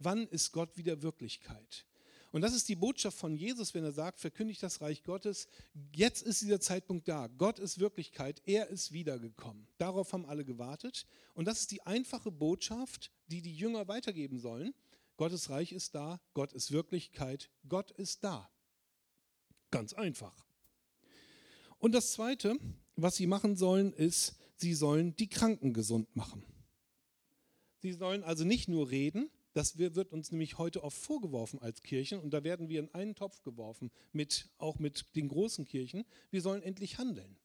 Wann 0.00 0.26
ist 0.28 0.52
Gott 0.52 0.76
wieder 0.76 1.02
Wirklichkeit? 1.02 1.86
Und 2.32 2.40
das 2.40 2.54
ist 2.54 2.68
die 2.68 2.76
Botschaft 2.76 3.18
von 3.18 3.36
Jesus, 3.36 3.74
wenn 3.74 3.84
er 3.84 3.92
sagt, 3.92 4.18
verkündigt 4.20 4.62
das 4.62 4.80
Reich 4.80 5.02
Gottes. 5.02 5.46
Jetzt 5.92 6.22
ist 6.22 6.40
dieser 6.40 6.60
Zeitpunkt 6.60 7.06
da. 7.06 7.26
Gott 7.26 7.58
ist 7.58 7.80
Wirklichkeit. 7.80 8.40
Er 8.46 8.68
ist 8.68 8.92
wiedergekommen. 8.92 9.66
Darauf 9.78 10.12
haben 10.12 10.24
alle 10.24 10.44
gewartet. 10.44 11.06
Und 11.34 11.46
das 11.46 11.60
ist 11.60 11.70
die 11.70 11.82
einfache 11.82 12.30
Botschaft, 12.30 13.10
die 13.26 13.42
die 13.42 13.54
Jünger 13.54 13.88
weitergeben 13.88 14.38
sollen. 14.38 14.74
Gottes 15.16 15.50
Reich 15.50 15.72
ist 15.72 15.94
da. 15.94 16.20
Gott 16.32 16.52
ist 16.52 16.70
Wirklichkeit. 16.70 17.50
Gott 17.68 17.90
ist 17.90 18.24
da. 18.24 18.48
Ganz 19.70 19.92
einfach. 19.92 20.46
Und 21.78 21.92
das 21.92 22.12
Zweite, 22.12 22.56
was 22.96 23.16
sie 23.16 23.26
machen 23.26 23.56
sollen, 23.56 23.92
ist, 23.92 24.36
sie 24.56 24.74
sollen 24.74 25.16
die 25.16 25.28
Kranken 25.28 25.74
gesund 25.74 26.14
machen. 26.14 26.44
Sie 27.80 27.92
sollen 27.92 28.22
also 28.22 28.44
nicht 28.44 28.68
nur 28.68 28.90
reden, 28.90 29.30
Das 29.52 29.78
wird 29.78 30.12
uns 30.12 30.30
nämlich 30.30 30.58
heute 30.58 30.84
oft 30.84 30.96
vorgeworfen 30.96 31.58
als 31.60 31.82
Kirchen 31.82 32.20
und 32.20 32.30
da 32.30 32.44
werden 32.44 32.68
wir 32.68 32.80
in 32.80 32.94
einen 32.94 33.14
Topf 33.14 33.42
geworfen, 33.42 33.90
mit, 34.12 34.48
auch 34.58 34.78
mit 34.78 35.16
den 35.16 35.28
großen 35.28 35.64
Kirchen. 35.64 36.04
Wir 36.30 36.40
sollen 36.40 36.62
endlich 36.62 36.98
handeln. 36.98 37.36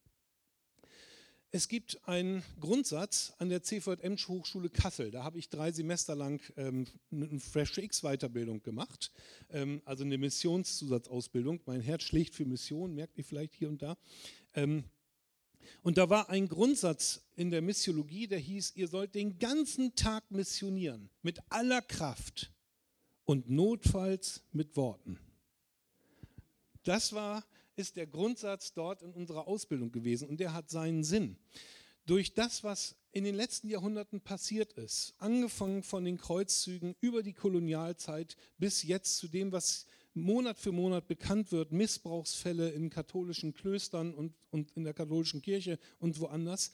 Es 1.55 1.69
gibt 1.69 2.05
einen 2.05 2.43
Grundsatz 2.59 3.33
an 3.37 3.47
der 3.47 3.63
CVM 3.63 4.17
Hochschule 4.17 4.69
Kassel. 4.69 5.09
Da 5.09 5.23
habe 5.23 5.39
ich 5.39 5.49
drei 5.49 5.71
Semester 5.71 6.13
lang 6.13 6.41
ähm, 6.57 6.85
eine 7.11 7.39
Fresh 7.39 7.77
X 7.77 8.01
Weiterbildung 8.01 8.61
gemacht, 8.61 9.09
ähm, 9.51 9.81
also 9.85 10.03
eine 10.03 10.17
Missionszusatzausbildung. 10.17 11.61
Mein 11.65 11.79
Herz 11.79 12.03
schlägt 12.03 12.35
für 12.35 12.43
Mission, 12.43 12.93
merkt 12.93 13.17
ihr 13.17 13.23
vielleicht 13.23 13.53
hier 13.53 13.69
und 13.69 13.81
da. 13.81 13.95
Ähm, 14.53 14.83
und 15.83 15.97
da 15.97 16.09
war 16.09 16.29
ein 16.29 16.47
Grundsatz 16.47 17.21
in 17.35 17.51
der 17.51 17.61
Missiologie, 17.61 18.27
der 18.27 18.39
hieß, 18.39 18.73
ihr 18.75 18.87
sollt 18.87 19.15
den 19.15 19.39
ganzen 19.39 19.95
Tag 19.95 20.29
missionieren, 20.31 21.09
mit 21.21 21.39
aller 21.49 21.81
Kraft 21.81 22.51
und 23.25 23.49
notfalls 23.49 24.43
mit 24.51 24.75
Worten. 24.75 25.19
Das 26.83 27.13
war, 27.13 27.43
ist 27.75 27.97
der 27.97 28.07
Grundsatz 28.07 28.73
dort 28.73 29.01
in 29.01 29.11
unserer 29.13 29.47
Ausbildung 29.47 29.91
gewesen 29.91 30.29
und 30.29 30.39
der 30.39 30.53
hat 30.53 30.69
seinen 30.69 31.03
Sinn. 31.03 31.37
Durch 32.05 32.35
das, 32.35 32.63
was 32.63 32.95
in 33.11 33.23
den 33.23 33.33
letzten 33.33 33.67
Jahrhunderten 33.67 34.21
passiert 34.21 34.73
ist, 34.73 35.15
angefangen 35.17 35.81
von 35.81 36.05
den 36.05 36.17
Kreuzzügen 36.17 36.95
über 37.01 37.23
die 37.23 37.33
Kolonialzeit 37.33 38.37
bis 38.59 38.83
jetzt 38.83 39.17
zu 39.17 39.27
dem, 39.27 39.51
was 39.51 39.87
Monat 40.15 40.57
für 40.57 40.71
Monat 40.71 41.07
bekannt 41.07 41.51
wird, 41.51 41.71
Missbrauchsfälle 41.71 42.69
in 42.69 42.89
katholischen 42.89 43.53
Klöstern 43.53 44.13
und, 44.13 44.33
und 44.49 44.71
in 44.71 44.83
der 44.85 44.93
katholischen 44.93 45.41
Kirche 45.41 45.77
und 45.99 46.19
woanders, 46.19 46.71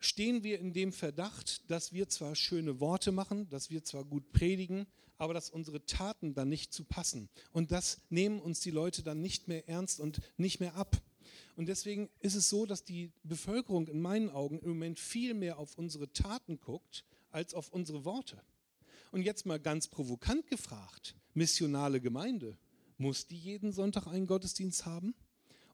stehen 0.00 0.42
wir 0.42 0.58
in 0.58 0.72
dem 0.72 0.92
Verdacht, 0.92 1.70
dass 1.70 1.92
wir 1.92 2.08
zwar 2.08 2.34
schöne 2.34 2.80
Worte 2.80 3.12
machen, 3.12 3.48
dass 3.48 3.70
wir 3.70 3.84
zwar 3.84 4.04
gut 4.04 4.32
predigen, 4.32 4.86
aber 5.16 5.32
dass 5.32 5.48
unsere 5.48 5.86
Taten 5.86 6.34
dann 6.34 6.48
nicht 6.48 6.72
zu 6.72 6.82
passen. 6.82 7.28
Und 7.52 7.70
das 7.70 8.00
nehmen 8.10 8.40
uns 8.40 8.58
die 8.58 8.72
Leute 8.72 9.04
dann 9.04 9.20
nicht 9.20 9.46
mehr 9.46 9.68
ernst 9.68 10.00
und 10.00 10.20
nicht 10.36 10.58
mehr 10.58 10.74
ab. 10.74 11.00
Und 11.54 11.66
deswegen 11.66 12.10
ist 12.18 12.34
es 12.34 12.48
so, 12.48 12.66
dass 12.66 12.84
die 12.84 13.12
Bevölkerung 13.22 13.86
in 13.86 14.00
meinen 14.00 14.30
Augen 14.30 14.58
im 14.58 14.70
Moment 14.70 14.98
viel 14.98 15.34
mehr 15.34 15.58
auf 15.58 15.78
unsere 15.78 16.12
Taten 16.12 16.58
guckt 16.58 17.04
als 17.30 17.54
auf 17.54 17.72
unsere 17.72 18.04
Worte. 18.04 18.42
Und 19.12 19.22
jetzt 19.22 19.46
mal 19.46 19.60
ganz 19.60 19.86
provokant 19.86 20.48
gefragt, 20.48 21.14
missionale 21.34 22.00
Gemeinde, 22.00 22.58
muss 23.02 23.26
die 23.26 23.36
jeden 23.36 23.72
Sonntag 23.72 24.06
einen 24.06 24.26
Gottesdienst 24.26 24.86
haben? 24.86 25.14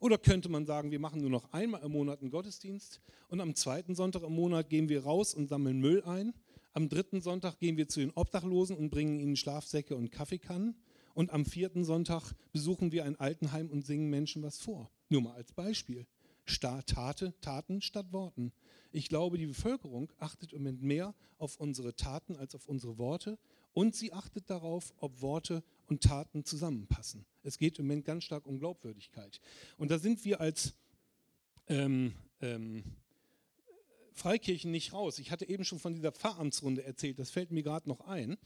Oder 0.01 0.17
könnte 0.17 0.49
man 0.49 0.64
sagen, 0.64 0.91
wir 0.91 0.99
machen 0.99 1.21
nur 1.21 1.31
noch 1.31 1.53
einmal 1.53 1.83
im 1.83 1.93
Monat 1.93 2.21
einen 2.21 2.31
Gottesdienst 2.31 3.01
und 3.29 3.41
am 3.41 3.55
zweiten 3.55 3.95
Sonntag 3.95 4.23
im 4.23 4.35
Monat 4.35 4.71
gehen 4.71 4.88
wir 4.88 5.05
raus 5.05 5.35
und 5.35 5.49
sammeln 5.49 5.79
Müll 5.79 6.03
ein. 6.05 6.33
Am 6.73 6.88
dritten 6.88 7.21
Sonntag 7.21 7.59
gehen 7.59 7.77
wir 7.77 7.88
zu 7.88 8.01
den 8.01 8.12
Obdachlosen 8.12 8.77
und 8.77 8.91
bringen 8.91 9.21
ihnen 9.21 9.37
Schlafsäcke 9.37 9.95
und 9.95 10.11
Kaffeekannen. 10.11 10.77
Und 11.14 11.31
am 11.31 11.45
vierten 11.45 11.85
Sonntag 11.85 12.33
besuchen 12.53 12.93
wir 12.93 13.05
ein 13.05 13.17
Altenheim 13.17 13.69
und 13.69 13.85
singen 13.85 14.09
Menschen 14.09 14.43
was 14.43 14.61
vor. 14.61 14.91
Nur 15.09 15.23
mal 15.23 15.35
als 15.35 15.53
Beispiel. 15.53 16.07
Tate, 16.47 17.35
Taten 17.41 17.83
statt 17.83 18.12
Worten. 18.12 18.53
Ich 18.91 19.09
glaube, 19.09 19.37
die 19.37 19.47
Bevölkerung 19.47 20.11
achtet 20.19 20.53
im 20.53 20.62
Moment 20.62 20.83
mehr 20.83 21.14
auf 21.37 21.59
unsere 21.59 21.95
Taten 21.95 22.37
als 22.37 22.55
auf 22.55 22.69
unsere 22.69 22.97
Worte 22.97 23.38
und 23.79 23.95
sie 23.95 24.12
achtet 24.12 24.51
darauf, 24.51 24.93
ob 24.99 25.23
Worte 25.23 25.62
und 25.87 26.03
Taten 26.03 26.45
zusammenpassen. 26.45 27.25
Es 27.45 27.59
geht 27.59 27.79
im 27.79 27.87
Moment 27.87 28.05
ganz 28.05 28.25
stark 28.25 28.45
um 28.45 28.59
Glaubwürdigkeit. 28.59 29.41
Und 29.77 29.93
da 29.93 30.01
sind 30.01 30.25
wir 30.25 30.41
als 30.41 30.75
ähm, 31.69 32.12
ähm, 32.41 32.83
Freikirchen 34.14 34.73
nicht 34.73 34.93
raus. 34.93 35.21
Ich 35.21 35.31
hatte 35.31 35.49
eben 35.49 35.64
schon 35.64 35.79
von 35.79 35.95
dieser 35.95 36.11
Pfarramtsrunde 36.11 36.83
erzählt, 36.83 37.21
das 37.21 37.31
fällt 37.31 37.53
mir 37.53 37.62
gerade 37.62 37.88
noch 37.88 38.01
ein. 38.01 38.37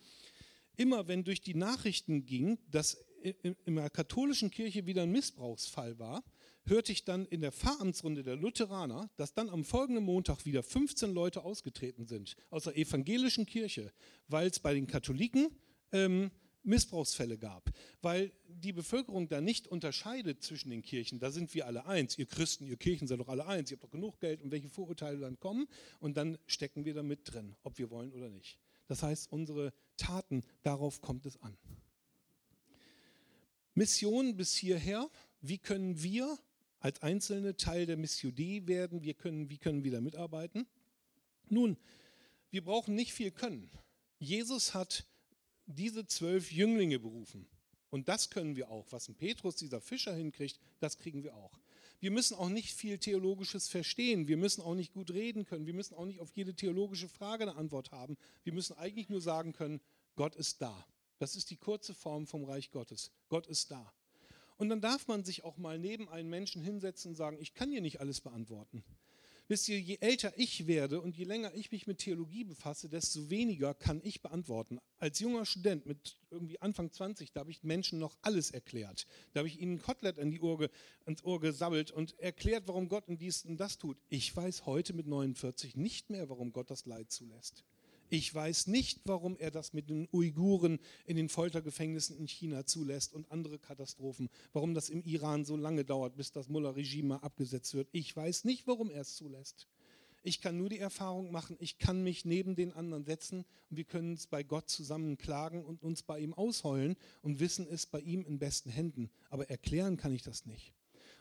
Immer 0.77 1.09
wenn 1.09 1.25
durch 1.25 1.41
die 1.41 1.55
Nachrichten 1.55 2.27
ging, 2.27 2.59
dass 2.71 3.03
in 3.23 3.77
der 3.77 3.89
katholischen 3.89 4.51
Kirche 4.51 4.85
wieder 4.85 5.05
ein 5.05 5.13
Missbrauchsfall 5.13 5.99
war, 5.99 6.23
hörte 6.67 6.93
ich 6.93 7.05
dann 7.05 7.27
in 7.27 7.41
der 7.41 7.53
Pfarramtsrunde 7.53 8.23
der 8.23 8.37
Lutheraner, 8.37 9.11
dass 9.17 9.35
dann 9.35 9.49
am 9.49 9.65
folgenden 9.65 10.05
Montag 10.05 10.45
wieder 10.45 10.63
15 10.63 11.13
Leute 11.13 11.45
ausgetreten 11.45 12.07
sind 12.07 12.37
aus 12.51 12.65
der 12.65 12.77
evangelischen 12.77 13.47
Kirche, 13.47 13.93
weil 14.29 14.49
es 14.49 14.61
bei 14.61 14.75
den 14.75 14.87
Katholiken 14.87 15.49
ähm, 15.93 16.31
Missbrauchsfälle 16.65 17.39
gab, 17.39 17.71
weil 18.03 18.33
die 18.47 18.73
Bevölkerung 18.73 19.29
da 19.29 19.41
nicht 19.41 19.67
unterscheidet 19.67 20.43
zwischen 20.43 20.71
den 20.71 20.83
Kirchen. 20.83 21.19
Da 21.19 21.31
sind 21.31 21.55
wir 21.55 21.67
alle 21.67 21.87
eins. 21.87 22.17
Ihr 22.19 22.27
Christen, 22.27 22.67
ihr 22.67 22.77
Kirchen 22.77 23.09
seid 23.09 23.21
doch 23.21 23.29
alle 23.29 23.47
eins. 23.47 23.71
Ihr 23.71 23.77
habt 23.77 23.85
doch 23.85 23.91
genug 23.91 24.21
Geld 24.21 24.43
und 24.43 24.51
welche 24.53 24.69
Vorurteile 24.69 25.19
dann 25.19 25.39
kommen. 25.41 25.67
Und 25.99 26.17
dann 26.17 26.39
stecken 26.47 26.85
wir 26.85 26.95
da 26.95 27.03
mit 27.03 27.21
drin, 27.33 27.57
ob 27.63 27.79
wir 27.79 27.91
wollen 27.91 28.13
oder 28.13 28.31
nicht. 28.31 28.59
Das 28.87 29.03
heißt, 29.03 29.33
unsere 29.33 29.73
Taten, 29.97 30.43
darauf 30.63 31.01
kommt 31.01 31.27
es 31.27 31.41
an. 31.43 31.57
Mission 33.75 34.37
bis 34.37 34.55
hierher. 34.55 35.11
Wie 35.41 35.59
können 35.59 36.03
wir 36.03 36.39
als 36.83 37.01
Einzelne 37.01 37.57
Teil 37.57 37.87
der 37.87 37.97
Mission 37.97 38.37
werden. 38.37 39.03
Wir 39.03 39.15
können, 39.15 39.49
wie 39.49 39.59
können 39.59 39.85
wir 39.85 39.93
da 39.93 40.01
mitarbeiten? 40.01 40.67
Nun, 41.49 41.77
wir 42.51 42.65
brauchen 42.65 42.95
nicht 42.95 43.13
viel 43.13 43.31
können. 43.31 43.71
Jesus 44.19 44.75
hat 44.75 45.07
diese 45.67 46.07
zwölf 46.07 46.51
Jünglinge 46.51 46.99
berufen. 46.99 47.47
Und 47.91 48.09
das 48.09 48.31
können 48.31 48.57
wir 48.57 48.71
auch. 48.71 48.91
Was 48.91 49.09
ein 49.09 49.15
Petrus, 49.15 49.57
dieser 49.57 49.81
Fischer, 49.81 50.15
hinkriegt, 50.15 50.59
das 50.81 50.99
kriegen 50.99 51.23
wir 51.23 51.37
auch. 51.37 51.61
Wir 52.01 52.11
müssen 52.11 52.35
auch 52.35 52.49
nicht 52.49 52.73
viel 52.73 52.99
Theologisches 52.99 53.69
verstehen. 53.69 54.27
Wir 54.27 54.37
müssen 54.37 54.61
auch 54.63 54.75
nicht 54.75 54.93
gut 54.93 55.13
reden 55.13 55.45
können. 55.45 55.67
Wir 55.67 55.75
müssen 55.75 55.95
auch 55.95 56.05
nicht 56.05 56.19
auf 56.19 56.33
jede 56.35 56.55
theologische 56.55 57.09
Frage 57.09 57.45
eine 57.45 57.55
Antwort 57.55 57.93
haben. 57.93 58.17
Wir 58.43 58.53
müssen 58.53 58.77
eigentlich 58.77 59.09
nur 59.09 59.21
sagen 59.21 59.53
können, 59.53 59.81
Gott 60.17 60.35
ist 60.35 60.61
da. 60.61 60.85
Das 61.19 61.37
ist 61.37 61.51
die 61.51 61.57
kurze 61.57 61.95
Form 61.95 62.27
vom 62.27 62.43
Reich 62.45 62.73
Gottes. 62.73 63.13
Gott 63.29 63.47
ist 63.47 63.71
da. 63.71 63.93
Und 64.63 64.69
dann 64.69 64.81
darf 64.81 65.09
man 65.09 65.25
sich 65.25 65.43
auch 65.43 65.59
mal 65.59 65.77
neben 65.77 66.09
einen 66.09 66.31
Menschen 66.31 66.63
hinsetzen 66.63 67.09
und 67.09 67.15
sagen, 67.17 67.37
ich 67.41 67.53
kann 67.53 67.73
hier 67.73 67.81
nicht 67.81 67.99
alles 67.99 68.21
beantworten. 68.21 68.85
Wisst 69.49 69.69
ihr, 69.69 69.81
je 69.81 69.99
älter 70.01 70.33
ich 70.37 70.69
werde 70.69 71.01
und 71.01 71.17
je 71.17 71.25
länger 71.25 71.53
ich 71.57 71.73
mich 71.73 71.89
mit 71.89 71.99
Theologie 71.99 72.45
befasse, 72.45 72.89
desto 72.89 73.29
weniger 73.29 73.75
kann 73.75 74.01
ich 74.05 74.23
beantworten. 74.23 74.79
Als 74.99 75.19
junger 75.19 75.47
Student 75.47 75.87
mit 75.87 76.17
irgendwie 76.31 76.61
Anfang 76.61 76.93
20, 76.93 77.33
da 77.33 77.41
habe 77.41 77.51
ich 77.51 77.65
Menschen 77.65 77.99
noch 77.99 78.17
alles 78.23 78.53
erklärt. 78.53 79.09
Da 79.33 79.41
habe 79.41 79.49
ich 79.49 79.61
ihnen 79.61 79.83
Kotelett 79.83 80.19
in 80.19 80.31
die 80.31 80.41
Ohr, 80.41 80.69
ins 81.07 81.25
Ohr 81.25 81.41
gesabbelt 81.41 81.91
und 81.91 82.17
erklärt, 82.21 82.69
warum 82.69 82.89
Gott 82.89 83.09
in 83.09 83.19
dies 83.19 83.45
und 83.45 83.57
das 83.57 83.79
tut. 83.79 83.99
Ich 84.11 84.37
weiß 84.37 84.65
heute 84.65 84.93
mit 84.93 85.09
49 85.09 85.75
nicht 85.75 86.09
mehr, 86.09 86.29
warum 86.29 86.53
Gott 86.53 86.71
das 86.71 86.87
Leid 86.87 87.11
zulässt. 87.11 87.65
Ich 88.15 88.35
weiß 88.35 88.67
nicht, 88.67 89.01
warum 89.07 89.39
er 89.39 89.51
das 89.51 89.73
mit 89.73 89.89
den 89.89 90.07
Uiguren 90.13 90.81
in 91.07 91.17
den 91.17 91.31
Foltergefängnissen 91.31 92.15
in 92.15 92.29
China 92.29 92.67
zulässt 92.67 93.15
und 93.15 93.33
andere 93.33 93.59
Katastrophen, 93.59 94.29
warum 94.53 94.75
das 94.75 94.91
im 94.91 95.03
Iran 95.03 95.47
so 95.47 95.57
lange 95.57 95.83
dauert, 95.83 96.17
bis 96.17 96.31
das 96.31 96.51
Mullah-Regime 96.51 97.23
abgesetzt 97.23 97.73
wird. 97.73 97.89
Ich 97.91 98.15
weiß 98.15 98.45
nicht, 98.45 98.67
warum 98.67 98.91
er 98.91 99.01
es 99.01 99.17
zulässt. 99.17 99.67
Ich 100.23 100.43
kann 100.43 100.59
nur 100.59 100.69
die 100.69 100.79
Erfahrung 100.79 101.33
machen, 101.33 101.57
ich 101.59 101.79
kann 101.79 102.05
mich 102.05 102.27
neben 102.27 102.55
den 102.55 102.75
anderen 102.75 103.07
setzen 103.07 103.47
und 103.71 103.79
wir 103.79 103.85
können 103.85 104.13
es 104.13 104.27
bei 104.27 104.43
Gott 104.43 104.69
zusammen 104.69 105.17
klagen 105.17 105.65
und 105.65 105.83
uns 105.83 106.03
bei 106.03 106.19
ihm 106.19 106.35
ausheulen 106.35 106.97
und 107.23 107.41
wissen 107.41 107.67
es 107.67 107.87
bei 107.87 108.01
ihm 108.01 108.27
in 108.27 108.39
besten 108.39 108.69
Händen. 108.69 109.09
Aber 109.31 109.49
erklären 109.49 109.97
kann 109.97 110.13
ich 110.13 110.21
das 110.21 110.45
nicht. 110.45 110.75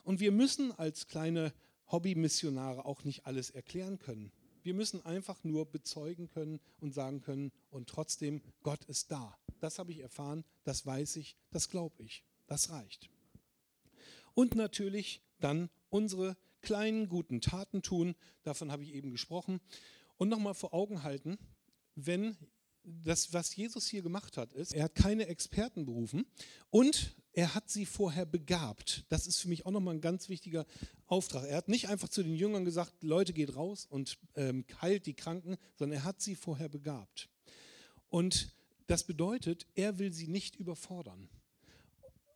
Und 0.04 0.19
wir 0.19 0.34
müssen 0.34 0.73
als 0.73 1.08
kleine 1.08 1.54
Hobbymissionare 1.89 2.84
auch 2.84 3.06
nicht 3.06 3.25
alles 3.25 3.49
erklären 3.49 3.97
können. 3.97 4.34
Wir 4.63 4.74
müssen 4.74 5.06
einfach 5.06 5.43
nur 5.43 5.65
bezeugen 5.65 6.30
können 6.30 6.60
und 6.80 6.93
sagen 6.93 7.21
können, 7.21 7.52
und 7.69 7.89
trotzdem, 7.89 8.41
Gott 8.63 8.84
ist 8.86 9.12
da. 9.12 9.38
Das 9.60 9.80
habe 9.80 9.91
ich 9.91 10.00
erfahren, 10.00 10.43
das 10.63 10.86
weiß 10.86 11.15
ich, 11.17 11.36
das 11.52 11.69
glaube 11.69 12.04
ich. 12.04 12.24
Das 12.47 12.69
reicht. 12.69 13.10
Und 14.34 14.56
natürlich 14.56 15.21
dann 15.39 15.69
unsere 15.89 16.38
kleinen 16.62 17.10
guten 17.10 17.41
Taten 17.41 17.82
tun, 17.82 18.15
davon 18.43 18.71
habe 18.71 18.84
ich 18.84 18.93
eben 18.93 19.12
gesprochen. 19.12 19.60
Und 20.17 20.30
nochmal 20.30 20.54
vor 20.54 20.74
Augen 20.74 21.04
halten, 21.04 21.38
wenn 21.95 22.38
das, 22.83 23.33
was 23.33 23.55
Jesus 23.55 23.87
hier 23.87 24.01
gemacht 24.01 24.37
hat, 24.37 24.53
ist, 24.53 24.73
er 24.73 24.85
hat 24.85 24.95
keine 24.95 25.27
Experten 25.27 25.85
berufen 25.85 26.25
und 26.69 27.15
er 27.33 27.55
hat 27.55 27.69
sie 27.69 27.85
vorher 27.85 28.25
begabt. 28.25 29.05
Das 29.09 29.27
ist 29.27 29.39
für 29.39 29.47
mich 29.47 29.65
auch 29.65 29.71
nochmal 29.71 29.95
ein 29.95 30.01
ganz 30.01 30.27
wichtiger 30.27 30.65
Auftrag. 31.07 31.45
Er 31.45 31.57
hat 31.57 31.69
nicht 31.69 31.87
einfach 31.87 32.09
zu 32.09 32.23
den 32.23 32.35
Jüngern 32.35 32.65
gesagt, 32.65 33.03
Leute, 33.03 33.33
geht 33.33 33.55
raus 33.55 33.85
und 33.89 34.17
ähm, 34.35 34.65
heilt 34.81 35.05
die 35.05 35.13
Kranken, 35.13 35.57
sondern 35.75 35.99
er 35.99 36.03
hat 36.03 36.21
sie 36.21 36.35
vorher 36.35 36.69
begabt. 36.69 37.29
Und 38.09 38.53
das 38.87 39.05
bedeutet, 39.05 39.67
er 39.75 39.99
will 39.99 40.11
sie 40.11 40.27
nicht 40.27 40.57
überfordern. 40.57 41.29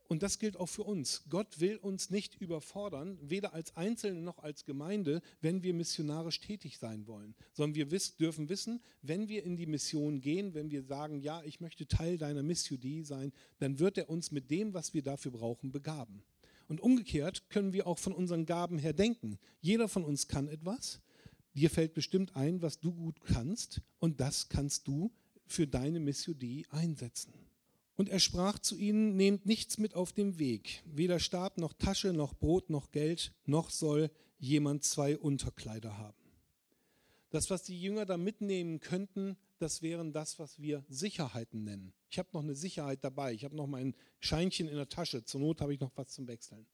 Und 0.07 0.21
das 0.21 0.37
gilt 0.37 0.57
auch 0.57 0.69
für 0.69 0.83
uns. 0.83 1.23
Gott 1.29 1.59
will 1.59 1.77
uns 1.77 2.11
nicht 2.11 2.39
überfordern, 2.39 3.17
weder 3.21 3.53
als 3.53 3.75
Einzelne 3.75 4.21
noch 4.21 4.39
als 4.39 4.63
Gemeinde, 4.63 5.21
wenn 5.41 5.63
wir 5.63 5.73
missionarisch 5.73 6.39
tätig 6.41 6.77
sein 6.77 7.07
wollen, 7.07 7.33
sondern 7.53 7.75
wir 7.75 7.91
wiss, 7.91 8.15
dürfen 8.15 8.47
wissen, 8.49 8.81
wenn 9.01 9.27
wir 9.27 9.43
in 9.43 9.57
die 9.57 9.65
Mission 9.65 10.21
gehen, 10.21 10.53
wenn 10.53 10.69
wir 10.69 10.83
sagen, 10.83 11.21
ja, 11.21 11.41
ich 11.43 11.59
möchte 11.59 11.87
Teil 11.87 12.17
deiner 12.17 12.43
Mission 12.43 13.03
sein, 13.03 13.31
dann 13.57 13.79
wird 13.79 13.97
er 13.97 14.09
uns 14.09 14.31
mit 14.31 14.51
dem, 14.51 14.73
was 14.73 14.93
wir 14.93 15.01
dafür 15.01 15.31
brauchen, 15.31 15.71
begaben. 15.71 16.23
Und 16.67 16.81
umgekehrt 16.81 17.49
können 17.49 17.73
wir 17.73 17.87
auch 17.87 17.99
von 17.99 18.13
unseren 18.13 18.45
Gaben 18.45 18.77
her 18.77 18.93
denken. 18.93 19.37
Jeder 19.61 19.87
von 19.87 20.03
uns 20.03 20.27
kann 20.27 20.47
etwas. 20.47 20.99
Dir 21.53 21.69
fällt 21.69 21.93
bestimmt 21.93 22.35
ein, 22.35 22.61
was 22.61 22.79
du 22.79 22.93
gut 22.93 23.21
kannst 23.21 23.81
und 23.99 24.19
das 24.19 24.49
kannst 24.49 24.87
du 24.87 25.11
für 25.45 25.67
deine 25.67 25.99
Mission 25.99 26.37
einsetzen. 26.69 27.33
Und 27.97 28.09
er 28.09 28.19
sprach 28.19 28.59
zu 28.59 28.77
ihnen, 28.77 29.15
nehmt 29.15 29.45
nichts 29.45 29.77
mit 29.77 29.93
auf 29.95 30.11
dem 30.11 30.37
Weg, 30.37 30.83
weder 30.85 31.19
Stab 31.19 31.57
noch 31.57 31.73
Tasche 31.73 32.11
noch 32.11 32.33
Brot 32.33 32.69
noch 32.69 32.91
Geld, 32.91 33.33
noch 33.45 33.69
soll 33.69 34.11
jemand 34.37 34.83
zwei 34.83 35.17
Unterkleider 35.17 35.97
haben. 35.97 36.17
Das, 37.29 37.49
was 37.49 37.63
die 37.63 37.81
Jünger 37.81 38.05
da 38.05 38.17
mitnehmen 38.17 38.79
könnten, 38.79 39.37
das 39.59 39.81
wären 39.81 40.11
das, 40.11 40.39
was 40.39 40.61
wir 40.61 40.83
Sicherheiten 40.89 41.63
nennen. 41.63 41.93
Ich 42.09 42.19
habe 42.19 42.29
noch 42.33 42.43
eine 42.43 42.55
Sicherheit 42.55 43.03
dabei, 43.03 43.33
ich 43.33 43.45
habe 43.45 43.55
noch 43.55 43.67
mein 43.67 43.95
Scheinchen 44.19 44.67
in 44.67 44.75
der 44.75 44.89
Tasche, 44.89 45.23
zur 45.23 45.41
Not 45.41 45.61
habe 45.61 45.73
ich 45.73 45.79
noch 45.79 45.91
was 45.95 46.09
zum 46.09 46.27
Wechseln. 46.27 46.67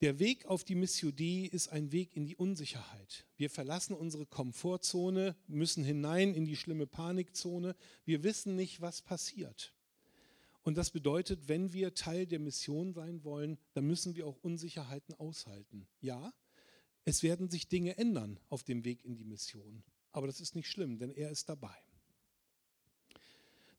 Der 0.00 0.18
Weg 0.18 0.46
auf 0.46 0.64
die 0.64 0.74
Mission 0.74 1.14
D 1.14 1.44
ist 1.44 1.68
ein 1.68 1.92
Weg 1.92 2.16
in 2.16 2.24
die 2.24 2.36
Unsicherheit. 2.36 3.26
Wir 3.36 3.50
verlassen 3.50 3.94
unsere 3.94 4.24
Komfortzone, 4.24 5.36
müssen 5.46 5.84
hinein 5.84 6.34
in 6.34 6.46
die 6.46 6.56
schlimme 6.56 6.86
Panikzone. 6.86 7.76
Wir 8.06 8.22
wissen 8.22 8.56
nicht, 8.56 8.80
was 8.80 9.02
passiert. 9.02 9.74
Und 10.62 10.76
das 10.76 10.90
bedeutet, 10.90 11.48
wenn 11.48 11.72
wir 11.72 11.94
Teil 11.94 12.26
der 12.26 12.38
Mission 12.38 12.92
sein 12.92 13.24
wollen, 13.24 13.58
dann 13.72 13.86
müssen 13.86 14.14
wir 14.14 14.26
auch 14.26 14.36
Unsicherheiten 14.42 15.14
aushalten. 15.14 15.88
Ja, 16.00 16.34
es 17.04 17.22
werden 17.22 17.48
sich 17.48 17.68
Dinge 17.68 17.96
ändern 17.96 18.38
auf 18.48 18.62
dem 18.62 18.84
Weg 18.84 19.04
in 19.04 19.16
die 19.16 19.24
Mission. 19.24 19.82
Aber 20.12 20.26
das 20.26 20.40
ist 20.40 20.54
nicht 20.54 20.68
schlimm, 20.68 20.98
denn 20.98 21.10
er 21.10 21.30
ist 21.30 21.48
dabei. 21.48 21.74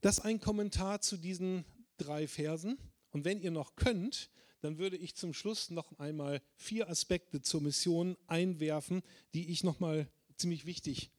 Das 0.02 0.20
ein 0.20 0.40
Kommentar 0.40 1.02
zu 1.02 1.18
diesen 1.18 1.66
drei 1.98 2.28
Versen. 2.28 2.78
Und 3.12 3.26
wenn 3.26 3.42
ihr 3.42 3.52
noch 3.52 3.76
könnt, 3.76 4.32
dann 4.62 4.78
würde 4.78 4.98
ich 4.98 5.16
zum 5.16 5.34
Schluss 5.34 5.70
noch 5.70 6.00
einmal 6.00 6.42
vier 6.56 6.90
Aspekte 6.90 7.42
zur 7.42 7.62
Mission 7.62 8.18
einwerfen, 8.28 9.04
die 9.34 9.52
ich 9.52 9.64
noch 9.64 9.80
mal 9.80 10.08
ziemlich 10.38 10.66
wichtig 10.66 11.12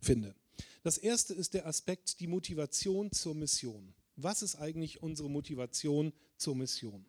finde. 0.00 0.34
Das 0.82 0.98
erste 0.98 1.34
ist 1.34 1.54
der 1.54 1.66
Aspekt 1.66 2.20
die 2.20 2.26
Motivation 2.26 3.12
zur 3.12 3.34
Mission. 3.34 3.94
Was 4.16 4.42
ist 4.42 4.56
eigentlich 4.56 5.02
unsere 5.02 5.28
Motivation 5.28 6.12
zur 6.36 6.56
Mission? 6.56 7.04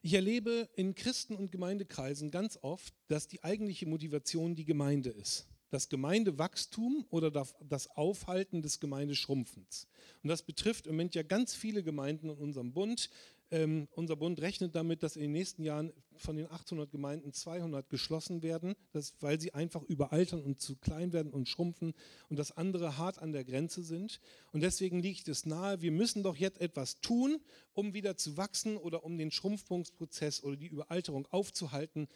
Ich 0.00 0.14
erlebe 0.14 0.68
in 0.74 0.94
Christen- 0.94 1.36
und 1.36 1.52
Gemeindekreisen 1.52 2.30
ganz 2.30 2.58
oft, 2.62 2.94
dass 3.08 3.28
die 3.28 3.44
eigentliche 3.44 3.86
Motivation 3.86 4.54
die 4.54 4.64
Gemeinde 4.64 5.10
ist. 5.10 5.46
Das 5.70 5.88
Gemeindewachstum 5.88 7.06
oder 7.10 7.30
das 7.30 7.88
Aufhalten 7.96 8.62
des 8.62 8.78
Gemeindeschrumpfens. 8.78 9.88
Und 10.22 10.28
das 10.28 10.42
betrifft 10.42 10.86
im 10.86 10.94
Moment 10.94 11.14
ja 11.14 11.22
ganz 11.22 11.54
viele 11.54 11.82
Gemeinden 11.82 12.28
in 12.30 12.36
unserem 12.36 12.72
Bund. 12.72 13.10
Ähm, 13.52 13.86
unser 13.90 14.16
Bund 14.16 14.40
rechnet 14.40 14.74
damit, 14.74 15.02
dass 15.02 15.14
in 15.14 15.24
den 15.24 15.32
nächsten 15.32 15.62
Jahren 15.62 15.92
von 16.16 16.38
den 16.38 16.50
800 16.50 16.90
Gemeinden 16.90 17.34
200 17.34 17.90
geschlossen 17.90 18.42
werden, 18.42 18.74
dass, 18.92 19.12
weil 19.20 19.38
sie 19.38 19.52
einfach 19.52 19.82
überaltern 19.82 20.40
und 20.40 20.58
zu 20.58 20.76
klein 20.76 21.12
werden 21.12 21.34
und 21.34 21.50
schrumpfen 21.50 21.92
und 22.30 22.38
dass 22.38 22.56
andere 22.56 22.96
hart 22.96 23.18
an 23.18 23.32
der 23.32 23.44
Grenze 23.44 23.82
sind. 23.82 24.20
Und 24.52 24.62
deswegen 24.62 25.00
liegt 25.00 25.28
es 25.28 25.44
nahe, 25.44 25.82
wir 25.82 25.92
müssen 25.92 26.22
doch 26.22 26.36
jetzt 26.36 26.62
etwas 26.62 27.00
tun, 27.00 27.42
um 27.74 27.92
wieder 27.92 28.16
zu 28.16 28.38
wachsen 28.38 28.78
oder 28.78 29.04
um 29.04 29.18
den 29.18 29.30
Schrumpfungsprozess 29.30 30.42
oder 30.42 30.56
die 30.56 30.68
Überalterung 30.68 31.26
aufzuhalten. 31.26 32.08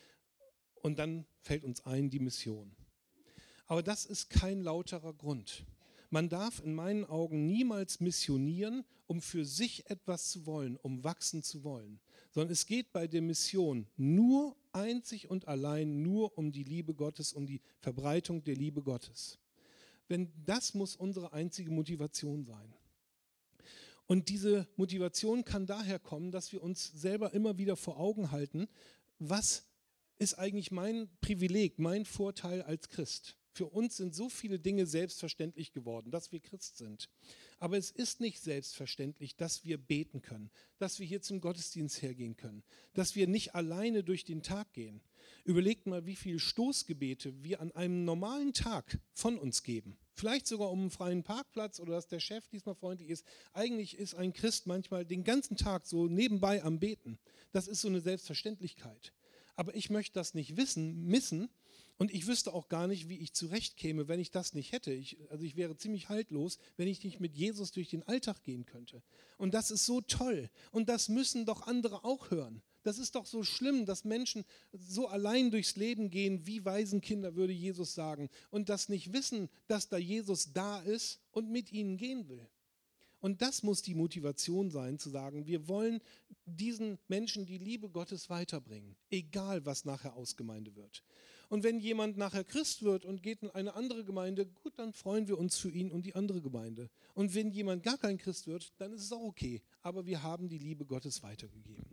Und 0.81 0.99
dann 0.99 1.27
fällt 1.43 1.65
uns 1.65 1.85
ein 1.85 2.09
die 2.09 2.21
Mission. 2.21 2.75
Aber 3.67 3.83
das 3.83 4.07
ist 4.07 4.31
kein 4.31 4.63
lauterer 4.63 5.13
Grund. 5.13 5.67
Man 6.11 6.29
darf 6.29 6.63
in 6.63 6.75
meinen 6.75 7.05
Augen 7.05 7.47
niemals 7.47 8.01
missionieren, 8.01 8.85
um 9.07 9.21
für 9.21 9.45
sich 9.45 9.89
etwas 9.91 10.31
zu 10.31 10.47
wollen, 10.47 10.77
um 10.77 11.05
wachsen 11.05 11.43
zu 11.43 11.65
wollen, 11.65 12.01
sondern 12.31 12.53
es 12.53 12.67
geht 12.67 12.93
bei 12.93 13.07
der 13.07 13.23
Mission 13.23 13.87
nur 13.97 14.57
einzig 14.73 15.31
und 15.31 15.49
allein 15.49 16.03
nur 16.03 16.37
um 16.37 16.53
die 16.53 16.65
Liebe 16.65 16.95
Gottes, 16.95 17.33
um 17.33 17.47
die 17.47 17.61
Verbreitung 17.81 18.45
der 18.45 18.57
Liebe 18.57 18.83
Gottes. 18.83 19.39
Wenn 20.09 20.33
das 20.45 20.75
muss 20.75 20.97
unsere 20.97 21.33
einzige 21.33 21.71
Motivation 21.71 22.45
sein. 22.45 22.75
Und 24.07 24.29
diese 24.29 24.69
Motivation 24.77 25.45
kann 25.45 25.67
daher 25.67 25.99
kommen, 25.99 26.31
dass 26.31 26.53
wir 26.53 26.63
uns 26.63 26.93
selber 26.95 27.35
immer 27.35 27.59
wieder 27.59 27.77
vor 27.77 27.99
Augen 27.99 28.31
halten, 28.31 28.69
was 29.19 29.65
ist 30.19 30.39
eigentlich 30.39 30.71
mein 30.71 31.09
Privileg, 31.21 31.79
mein 31.79 32.05
Vorteil 32.05 32.63
als 32.63 32.89
Christ. 32.89 33.37
Für 33.57 33.65
uns 33.65 33.97
sind 33.97 34.15
so 34.15 34.29
viele 34.29 34.59
Dinge 34.59 34.85
selbstverständlich 34.85 35.73
geworden, 35.73 36.11
dass 36.11 36.31
wir 36.31 36.41
Christ 36.41 36.77
sind. 36.77 37.09
Aber 37.59 37.79
es 37.79 37.91
ist 37.91 38.21
nicht 38.21 38.39
selbstverständlich, 38.43 39.35
dass 39.35 39.65
wir 39.65 39.79
beten 39.79 40.21
können, 40.21 40.51
dass 40.79 41.01
wir 41.01 41.07
hier 41.07 41.23
zum 41.23 41.41
Gottesdienst 41.41 42.03
hergehen 42.03 42.37
können, 42.37 42.63
dass 42.93 43.17
wir 43.17 43.27
nicht 43.27 43.55
alleine 43.55 44.05
durch 44.05 44.27
den 44.27 44.43
Tag 44.43 44.75
gehen. 44.75 45.01
Überlegt 45.45 45.87
mal, 45.87 46.05
wie 46.05 46.17
viele 46.17 46.39
Stoßgebete 46.39 47.43
wir 47.43 47.63
an 47.63 47.73
einem 47.73 48.05
normalen 48.05 48.53
Tag 48.53 48.99
von 49.15 49.39
uns 49.39 49.63
geben. 49.63 49.97
Vielleicht 50.13 50.47
sogar 50.47 50.71
um 50.71 50.81
einen 50.81 50.91
freien 50.91 51.23
Parkplatz 51.23 51.81
oder 51.81 51.93
dass 51.95 52.09
der 52.09 52.21
Chef 52.21 52.47
diesmal 52.49 52.75
freundlich 52.75 53.09
ist. 53.09 53.25
Eigentlich 53.55 53.97
ist 53.97 54.17
ein 54.17 54.35
Christ 54.35 54.67
manchmal 54.67 55.07
den 55.07 55.25
ganzen 55.25 55.57
Tag 55.57 55.87
so 55.87 56.09
nebenbei 56.09 56.63
am 56.63 56.79
Beten. 56.79 57.19
Das 57.53 57.69
ist 57.69 57.81
so 57.81 57.89
eine 57.89 58.03
Selbstverständlichkeit. 58.03 59.15
Aber 59.55 59.75
ich 59.75 59.89
möchte 59.89 60.13
das 60.13 60.35
nicht 60.35 60.59
wissen, 60.59 61.07
missen, 61.07 61.49
und 61.99 62.13
ich 62.13 62.27
wüsste 62.27 62.53
auch 62.53 62.69
gar 62.69 62.87
nicht, 62.87 63.09
wie 63.09 63.19
ich 63.19 63.33
zurechtkäme, 63.33 64.07
wenn 64.07 64.21
ich 64.21 64.31
das 64.31 64.53
nicht 64.53 64.73
hätte. 64.73 64.93
Ich, 64.93 65.17
also 65.31 65.45
ich 65.45 65.57
wäre 65.57 65.77
ziemlich 65.77 66.11
haltlos, 66.11 66.59
wenn 66.77 66.89
ich 66.89 67.03
nicht 67.03 67.21
mit 67.21 67.35
Jesus 67.35 67.73
durch 67.73 67.89
den 67.89 68.03
Alltag 68.03 68.43
gehen 68.43 68.67
könnte. 68.67 69.03
Und 69.39 69.55
das 69.55 69.71
ist 69.71 69.87
so 69.87 70.03
toll. 70.03 70.51
Und 70.73 70.91
das 70.91 71.09
müssen 71.09 71.47
doch 71.47 71.67
andere 71.67 72.05
auch 72.05 72.31
hören. 72.31 72.63
Das 72.83 72.99
ist 72.99 73.15
doch 73.15 73.25
so 73.25 73.43
schlimm, 73.43 73.87
dass 73.87 74.05
Menschen 74.05 74.45
so 74.73 75.09
allein 75.09 75.51
durchs 75.51 75.77
Leben 75.77 76.11
gehen, 76.11 76.47
wie 76.47 76.65
Waisenkinder, 76.65 77.35
würde 77.35 77.55
Jesus 77.55 77.95
sagen. 77.95 78.29
Und 78.51 78.69
das 78.69 78.91
nicht 78.91 79.13
wissen, 79.15 79.49
dass 79.67 79.89
da 79.89 79.97
Jesus 79.97 80.53
da 80.53 80.81
ist 80.81 81.21
und 81.33 81.51
mit 81.51 81.73
ihnen 81.73 81.97
gehen 81.97 82.29
will. 82.29 82.47
Und 83.21 83.41
das 83.43 83.63
muss 83.63 83.83
die 83.83 83.95
Motivation 83.95 84.71
sein, 84.71 84.99
zu 84.99 85.09
sagen, 85.09 85.47
wir 85.47 85.67
wollen 85.67 86.01
diesen 86.45 86.99
Menschen 87.09 87.47
die 87.47 87.59
Liebe 87.59 87.89
Gottes 87.89 88.29
weiterbringen, 88.29 88.95
egal 89.11 89.65
was 89.65 89.85
nachher 89.85 90.15
Ausgemeinde 90.15 90.77
wird. 90.77 91.03
Und 91.49 91.63
wenn 91.63 91.79
jemand 91.79 92.17
nachher 92.17 92.45
Christ 92.45 92.83
wird 92.83 93.05
und 93.05 93.23
geht 93.23 93.43
in 93.43 93.51
eine 93.51 93.75
andere 93.75 94.05
Gemeinde, 94.05 94.47
gut, 94.47 94.79
dann 94.79 94.93
freuen 94.93 95.29
wir 95.29 95.39
uns 95.39 95.57
für 95.59 95.71
ihn 95.71 95.91
und 95.91 96.05
die 96.05 96.15
andere 96.15 96.41
Gemeinde. 96.41 96.91
Und 97.15 97.35
wenn 97.35 97.51
jemand 97.51 97.83
gar 97.83 97.99
kein 97.99 98.19
Christ 98.19 98.47
wird, 98.47 98.73
dann 98.79 98.93
ist 98.93 99.03
es 99.03 99.13
auch 99.13 99.23
okay. 99.23 99.63
Aber 99.83 100.07
wir 100.07 100.23
haben 100.23 100.49
die 100.49 100.59
Liebe 100.59 100.85
Gottes 100.85 101.23
weitergegeben. 101.23 101.89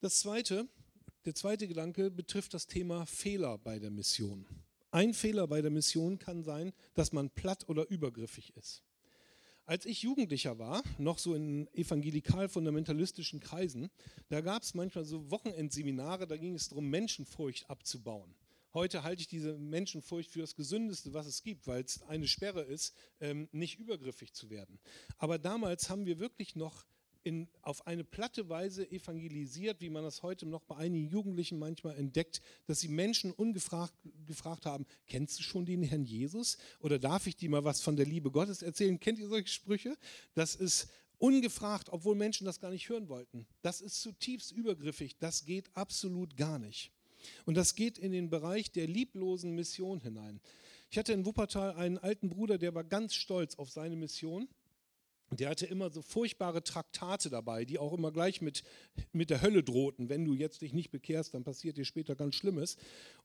Das 0.00 0.18
zweite, 0.18 0.68
der 1.24 1.34
zweite 1.34 1.68
Gedanke 1.68 2.10
betrifft 2.10 2.52
das 2.54 2.66
Thema 2.66 3.06
Fehler 3.06 3.56
bei 3.58 3.78
der 3.78 3.90
Mission. 3.90 4.46
Ein 4.90 5.14
Fehler 5.14 5.46
bei 5.46 5.62
der 5.62 5.70
Mission 5.70 6.18
kann 6.18 6.42
sein, 6.42 6.72
dass 6.94 7.12
man 7.12 7.30
platt 7.30 7.68
oder 7.68 7.88
übergriffig 7.88 8.54
ist. 8.56 8.82
Als 9.72 9.86
ich 9.86 10.02
Jugendlicher 10.02 10.58
war, 10.58 10.82
noch 10.98 11.16
so 11.16 11.34
in 11.34 11.66
evangelikal-fundamentalistischen 11.72 13.40
Kreisen, 13.40 13.90
da 14.28 14.42
gab 14.42 14.64
es 14.64 14.74
manchmal 14.74 15.06
so 15.06 15.30
Wochenendseminare, 15.30 16.26
da 16.26 16.36
ging 16.36 16.54
es 16.54 16.68
darum, 16.68 16.90
Menschenfurcht 16.90 17.70
abzubauen. 17.70 18.34
Heute 18.74 19.02
halte 19.02 19.22
ich 19.22 19.28
diese 19.28 19.56
Menschenfurcht 19.56 20.30
für 20.30 20.40
das 20.40 20.56
Gesündeste, 20.56 21.14
was 21.14 21.26
es 21.26 21.42
gibt, 21.42 21.66
weil 21.66 21.84
es 21.84 22.02
eine 22.02 22.28
Sperre 22.28 22.60
ist, 22.60 22.94
ähm, 23.18 23.48
nicht 23.50 23.78
übergriffig 23.78 24.34
zu 24.34 24.50
werden. 24.50 24.78
Aber 25.16 25.38
damals 25.38 25.88
haben 25.88 26.04
wir 26.04 26.18
wirklich 26.18 26.54
noch 26.54 26.84
in, 27.24 27.48
auf 27.62 27.86
eine 27.86 28.04
platte 28.04 28.48
Weise 28.48 28.90
evangelisiert, 28.90 29.80
wie 29.80 29.90
man 29.90 30.02
das 30.02 30.22
heute 30.22 30.46
noch 30.46 30.62
bei 30.62 30.76
einigen 30.76 31.08
Jugendlichen 31.08 31.58
manchmal 31.58 31.96
entdeckt, 31.96 32.42
dass 32.66 32.80
sie 32.80 32.88
Menschen 32.88 33.32
ungefragt 33.32 33.94
gefragt 34.26 34.66
haben, 34.66 34.86
kennst 35.06 35.38
du 35.38 35.42
schon 35.42 35.64
den 35.64 35.82
Herrn 35.82 36.04
Jesus? 36.04 36.58
Oder 36.80 36.98
darf 36.98 37.26
ich 37.26 37.36
dir 37.36 37.50
mal 37.50 37.64
was 37.64 37.80
von 37.80 37.96
der 37.96 38.06
Liebe 38.06 38.30
Gottes 38.30 38.62
erzählen? 38.62 38.98
Kennt 38.98 39.18
ihr 39.18 39.28
solche 39.28 39.48
Sprüche? 39.48 39.96
Das 40.34 40.54
ist 40.54 40.88
ungefragt, 41.18 41.88
obwohl 41.90 42.16
Menschen 42.16 42.44
das 42.44 42.60
gar 42.60 42.70
nicht 42.70 42.88
hören 42.88 43.08
wollten. 43.08 43.46
Das 43.62 43.80
ist 43.80 44.00
zutiefst 44.02 44.50
übergriffig. 44.50 45.18
Das 45.18 45.44
geht 45.44 45.70
absolut 45.74 46.36
gar 46.36 46.58
nicht. 46.58 46.90
Und 47.44 47.56
das 47.56 47.74
geht 47.74 47.98
in 47.98 48.10
den 48.10 48.30
Bereich 48.30 48.72
der 48.72 48.88
lieblosen 48.88 49.54
Mission 49.54 50.00
hinein. 50.00 50.40
Ich 50.90 50.98
hatte 50.98 51.12
in 51.12 51.24
Wuppertal 51.24 51.74
einen 51.74 51.98
alten 51.98 52.28
Bruder, 52.28 52.58
der 52.58 52.74
war 52.74 52.84
ganz 52.84 53.14
stolz 53.14 53.54
auf 53.54 53.70
seine 53.70 53.96
Mission 53.96 54.48
der 55.40 55.50
hatte 55.50 55.66
immer 55.66 55.90
so 55.90 56.02
furchtbare 56.02 56.62
Traktate 56.62 57.30
dabei, 57.30 57.64
die 57.64 57.78
auch 57.78 57.92
immer 57.92 58.12
gleich 58.12 58.40
mit, 58.40 58.62
mit 59.12 59.30
der 59.30 59.42
Hölle 59.42 59.62
drohten. 59.62 60.08
Wenn 60.08 60.24
du 60.24 60.34
jetzt 60.34 60.62
dich 60.62 60.72
nicht 60.72 60.90
bekehrst, 60.90 61.34
dann 61.34 61.44
passiert 61.44 61.76
dir 61.76 61.84
später 61.84 62.14
ganz 62.14 62.34
Schlimmes. 62.34 62.76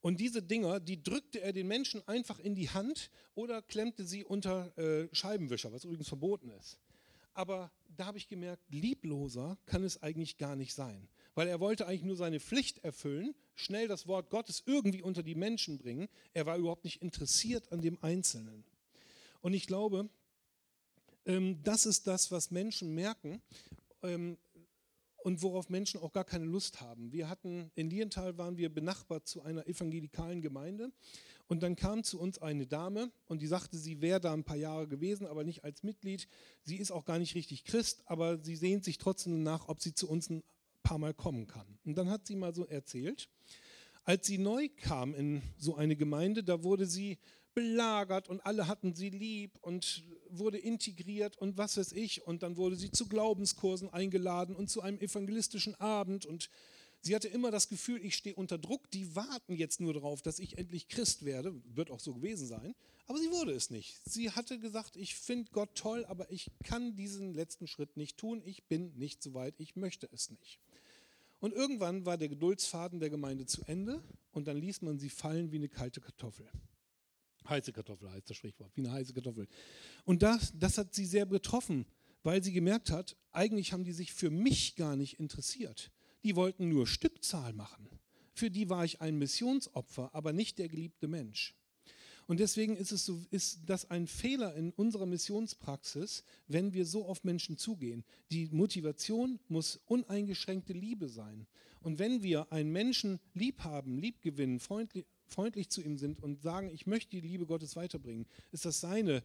Und 0.01 0.19
diese 0.19 0.41
Dinger, 0.41 0.79
die 0.79 1.01
drückte 1.03 1.41
er 1.41 1.53
den 1.53 1.67
Menschen 1.67 2.07
einfach 2.07 2.39
in 2.39 2.55
die 2.55 2.69
Hand 2.69 3.11
oder 3.35 3.61
klemmte 3.61 4.05
sie 4.05 4.23
unter 4.23 4.77
äh, 4.77 5.07
Scheibenwischer, 5.13 5.71
was 5.73 5.83
übrigens 5.83 6.07
verboten 6.07 6.49
ist. 6.51 6.79
Aber 7.33 7.71
da 7.95 8.05
habe 8.07 8.17
ich 8.17 8.27
gemerkt, 8.27 8.63
liebloser 8.69 9.57
kann 9.65 9.83
es 9.83 10.01
eigentlich 10.01 10.37
gar 10.37 10.55
nicht 10.55 10.73
sein. 10.73 11.07
Weil 11.35 11.47
er 11.47 11.59
wollte 11.59 11.85
eigentlich 11.85 12.03
nur 12.03 12.15
seine 12.15 12.39
Pflicht 12.39 12.83
erfüllen, 12.83 13.35
schnell 13.53 13.87
das 13.87 14.07
Wort 14.07 14.31
Gottes 14.31 14.63
irgendwie 14.65 15.03
unter 15.03 15.21
die 15.21 15.35
Menschen 15.35 15.77
bringen. 15.77 16.07
Er 16.33 16.47
war 16.47 16.57
überhaupt 16.57 16.83
nicht 16.83 17.01
interessiert 17.03 17.71
an 17.71 17.81
dem 17.81 18.01
Einzelnen. 18.01 18.63
Und 19.41 19.53
ich 19.53 19.67
glaube, 19.67 20.09
das 21.63 21.85
ist 21.85 22.07
das, 22.07 22.31
was 22.31 22.51
Menschen 22.51 22.95
merken 22.95 23.41
ähm, 24.01 24.37
und 25.17 25.41
worauf 25.41 25.69
Menschen 25.69 25.99
auch 25.99 26.13
gar 26.13 26.23
keine 26.23 26.45
Lust 26.45 26.79
haben. 26.79 27.11
Wir 27.11 27.27
hatten 27.27 27.69
in 27.75 27.89
Lienthal 27.89 28.37
waren 28.37 28.55
wir 28.55 28.73
benachbart 28.73 29.27
zu 29.27 29.41
einer 29.41 29.67
evangelikalen 29.67 30.41
Gemeinde 30.41 30.89
Und 31.49 31.63
dann 31.63 31.75
kam 31.75 32.03
zu 32.03 32.19
uns 32.19 32.39
eine 32.39 32.65
Dame 32.65 33.11
und 33.25 33.41
die 33.41 33.47
sagte, 33.47 33.77
sie 33.77 34.01
wäre 34.01 34.21
da 34.21 34.33
ein 34.33 34.43
paar 34.43 34.57
Jahre 34.57 34.87
gewesen, 34.87 35.27
aber 35.27 35.43
nicht 35.43 35.63
als 35.63 35.83
Mitglied. 35.83 36.27
Sie 36.63 36.77
ist 36.77 36.91
auch 36.91 37.03
gar 37.03 37.19
nicht 37.19 37.35
richtig 37.35 37.65
Christ, 37.65 38.03
aber 38.05 38.37
sie 38.37 38.55
sehnt 38.55 38.85
sich 38.85 38.97
trotzdem 38.97 39.43
nach, 39.43 39.67
ob 39.67 39.81
sie 39.81 39.93
zu 39.93 40.09
uns 40.09 40.29
ein 40.29 40.43
paar 40.83 40.97
Mal 40.97 41.13
kommen 41.13 41.47
kann. 41.47 41.77
Und 41.83 41.97
dann 41.97 42.09
hat 42.09 42.25
sie 42.25 42.35
mal 42.35 42.53
so 42.53 42.65
erzählt, 42.65 43.29
als 44.03 44.27
sie 44.27 44.37
neu 44.37 44.69
kam 44.77 45.13
in 45.13 45.41
so 45.57 45.75
eine 45.75 45.97
Gemeinde, 45.97 46.43
da 46.43 46.63
wurde 46.63 46.85
sie 46.85 47.17
belagert 47.57 48.29
und 48.29 48.45
alle 48.45 48.67
hatten 48.67 48.93
sie 48.93 49.09
lieb 49.09 49.57
und 49.61 50.03
wurde 50.29 50.59
integriert 50.59 51.39
und 51.39 51.57
was 51.57 51.75
weiß 51.75 51.91
ich. 51.93 52.21
Und 52.27 52.43
dann 52.43 52.55
wurde 52.55 52.75
sie 52.75 52.91
zu 52.91 53.07
Glaubenskursen 53.07 53.91
eingeladen 53.91 54.55
und 54.55 54.69
zu 54.69 54.83
einem 54.83 54.99
evangelistischen 54.99 55.73
Abend 55.75 56.27
und 56.27 56.51
Sie 57.01 57.13
hatte 57.13 57.27
immer 57.27 57.51
das 57.51 57.69
Gefühl, 57.69 58.03
ich 58.03 58.15
stehe 58.15 58.35
unter 58.35 58.57
Druck, 58.57 58.89
die 58.89 59.15
warten 59.15 59.53
jetzt 59.53 59.79
nur 59.79 59.93
darauf, 59.93 60.23
dass 60.23 60.39
ich 60.39 60.57
endlich 60.57 60.87
Christ 60.87 61.25
werde. 61.25 61.53
Wird 61.63 61.91
auch 61.91 61.99
so 61.99 62.15
gewesen 62.15 62.47
sein. 62.47 62.75
Aber 63.05 63.19
sie 63.19 63.29
wurde 63.29 63.53
es 63.53 63.69
nicht. 63.69 64.01
Sie 64.03 64.31
hatte 64.31 64.57
gesagt, 64.59 64.97
ich 64.97 65.15
finde 65.15 65.51
Gott 65.51 65.75
toll, 65.75 66.05
aber 66.05 66.29
ich 66.31 66.49
kann 66.63 66.95
diesen 66.95 67.35
letzten 67.35 67.67
Schritt 67.67 67.97
nicht 67.97 68.17
tun. 68.17 68.41
Ich 68.43 68.63
bin 68.63 68.97
nicht 68.97 69.21
so 69.21 69.35
weit, 69.35 69.53
ich 69.59 69.75
möchte 69.75 70.09
es 70.11 70.31
nicht. 70.31 70.59
Und 71.39 71.53
irgendwann 71.53 72.05
war 72.05 72.17
der 72.17 72.29
Geduldsfaden 72.29 72.99
der 72.99 73.11
Gemeinde 73.11 73.45
zu 73.45 73.61
Ende 73.67 74.03
und 74.31 74.47
dann 74.47 74.57
ließ 74.57 74.81
man 74.81 74.97
sie 74.97 75.09
fallen 75.09 75.51
wie 75.51 75.57
eine 75.57 75.69
kalte 75.69 76.01
Kartoffel. 76.01 76.49
Heiße 77.49 77.71
Kartoffel 77.73 78.11
heißt 78.11 78.29
das 78.29 78.37
Sprichwort, 78.37 78.71
wie 78.75 78.81
eine 78.81 78.91
heiße 78.91 79.13
Kartoffel. 79.13 79.47
Und 80.05 80.23
das, 80.23 80.53
das 80.57 80.77
hat 80.77 80.93
sie 80.93 81.05
sehr 81.05 81.25
betroffen, 81.25 81.85
weil 82.23 82.43
sie 82.43 82.51
gemerkt 82.51 82.91
hat, 82.91 83.15
eigentlich 83.31 83.73
haben 83.73 83.83
die 83.83 83.93
sich 83.93 84.13
für 84.13 84.29
mich 84.29 84.75
gar 84.75 84.95
nicht 84.95 85.19
interessiert 85.19 85.91
die 86.23 86.35
wollten 86.35 86.67
nur 86.67 86.87
Stückzahl 86.87 87.53
machen. 87.53 87.87
Für 88.33 88.51
die 88.51 88.69
war 88.69 88.83
ich 88.83 89.01
ein 89.01 89.17
Missionsopfer, 89.17 90.13
aber 90.13 90.33
nicht 90.33 90.59
der 90.59 90.67
geliebte 90.67 91.07
Mensch. 91.07 91.55
Und 92.27 92.41
deswegen 92.41 92.75
ist, 92.75 92.91
es 92.91 93.05
so, 93.05 93.23
ist 93.31 93.61
das 93.65 93.89
ein 93.89 94.05
Fehler 94.05 94.53
in 94.55 94.73
unserer 94.73 95.05
Missionspraxis, 95.05 96.25
wenn 96.47 96.73
wir 96.73 96.85
so 96.85 97.05
auf 97.05 97.23
Menschen 97.23 97.57
zugehen. 97.57 98.03
Die 98.31 98.49
Motivation 98.51 99.39
muss 99.47 99.77
uneingeschränkte 99.85 100.73
Liebe 100.73 101.07
sein. 101.07 101.47
Und 101.79 101.99
wenn 101.99 102.21
wir 102.21 102.51
einen 102.51 102.73
Menschen 102.73 103.21
lieb 103.33 103.63
haben, 103.63 103.97
lieb 103.97 104.21
gewinnen, 104.21 104.59
freundlich, 104.59 105.05
freundlich 105.27 105.69
zu 105.69 105.81
ihm 105.81 105.97
sind 105.97 106.21
und 106.21 106.41
sagen, 106.41 106.69
ich 106.73 106.87
möchte 106.87 107.11
die 107.11 107.21
Liebe 107.21 107.45
Gottes 107.45 107.75
weiterbringen, 107.75 108.25
ist 108.51 108.65
das 108.65 108.79
seine 108.79 109.23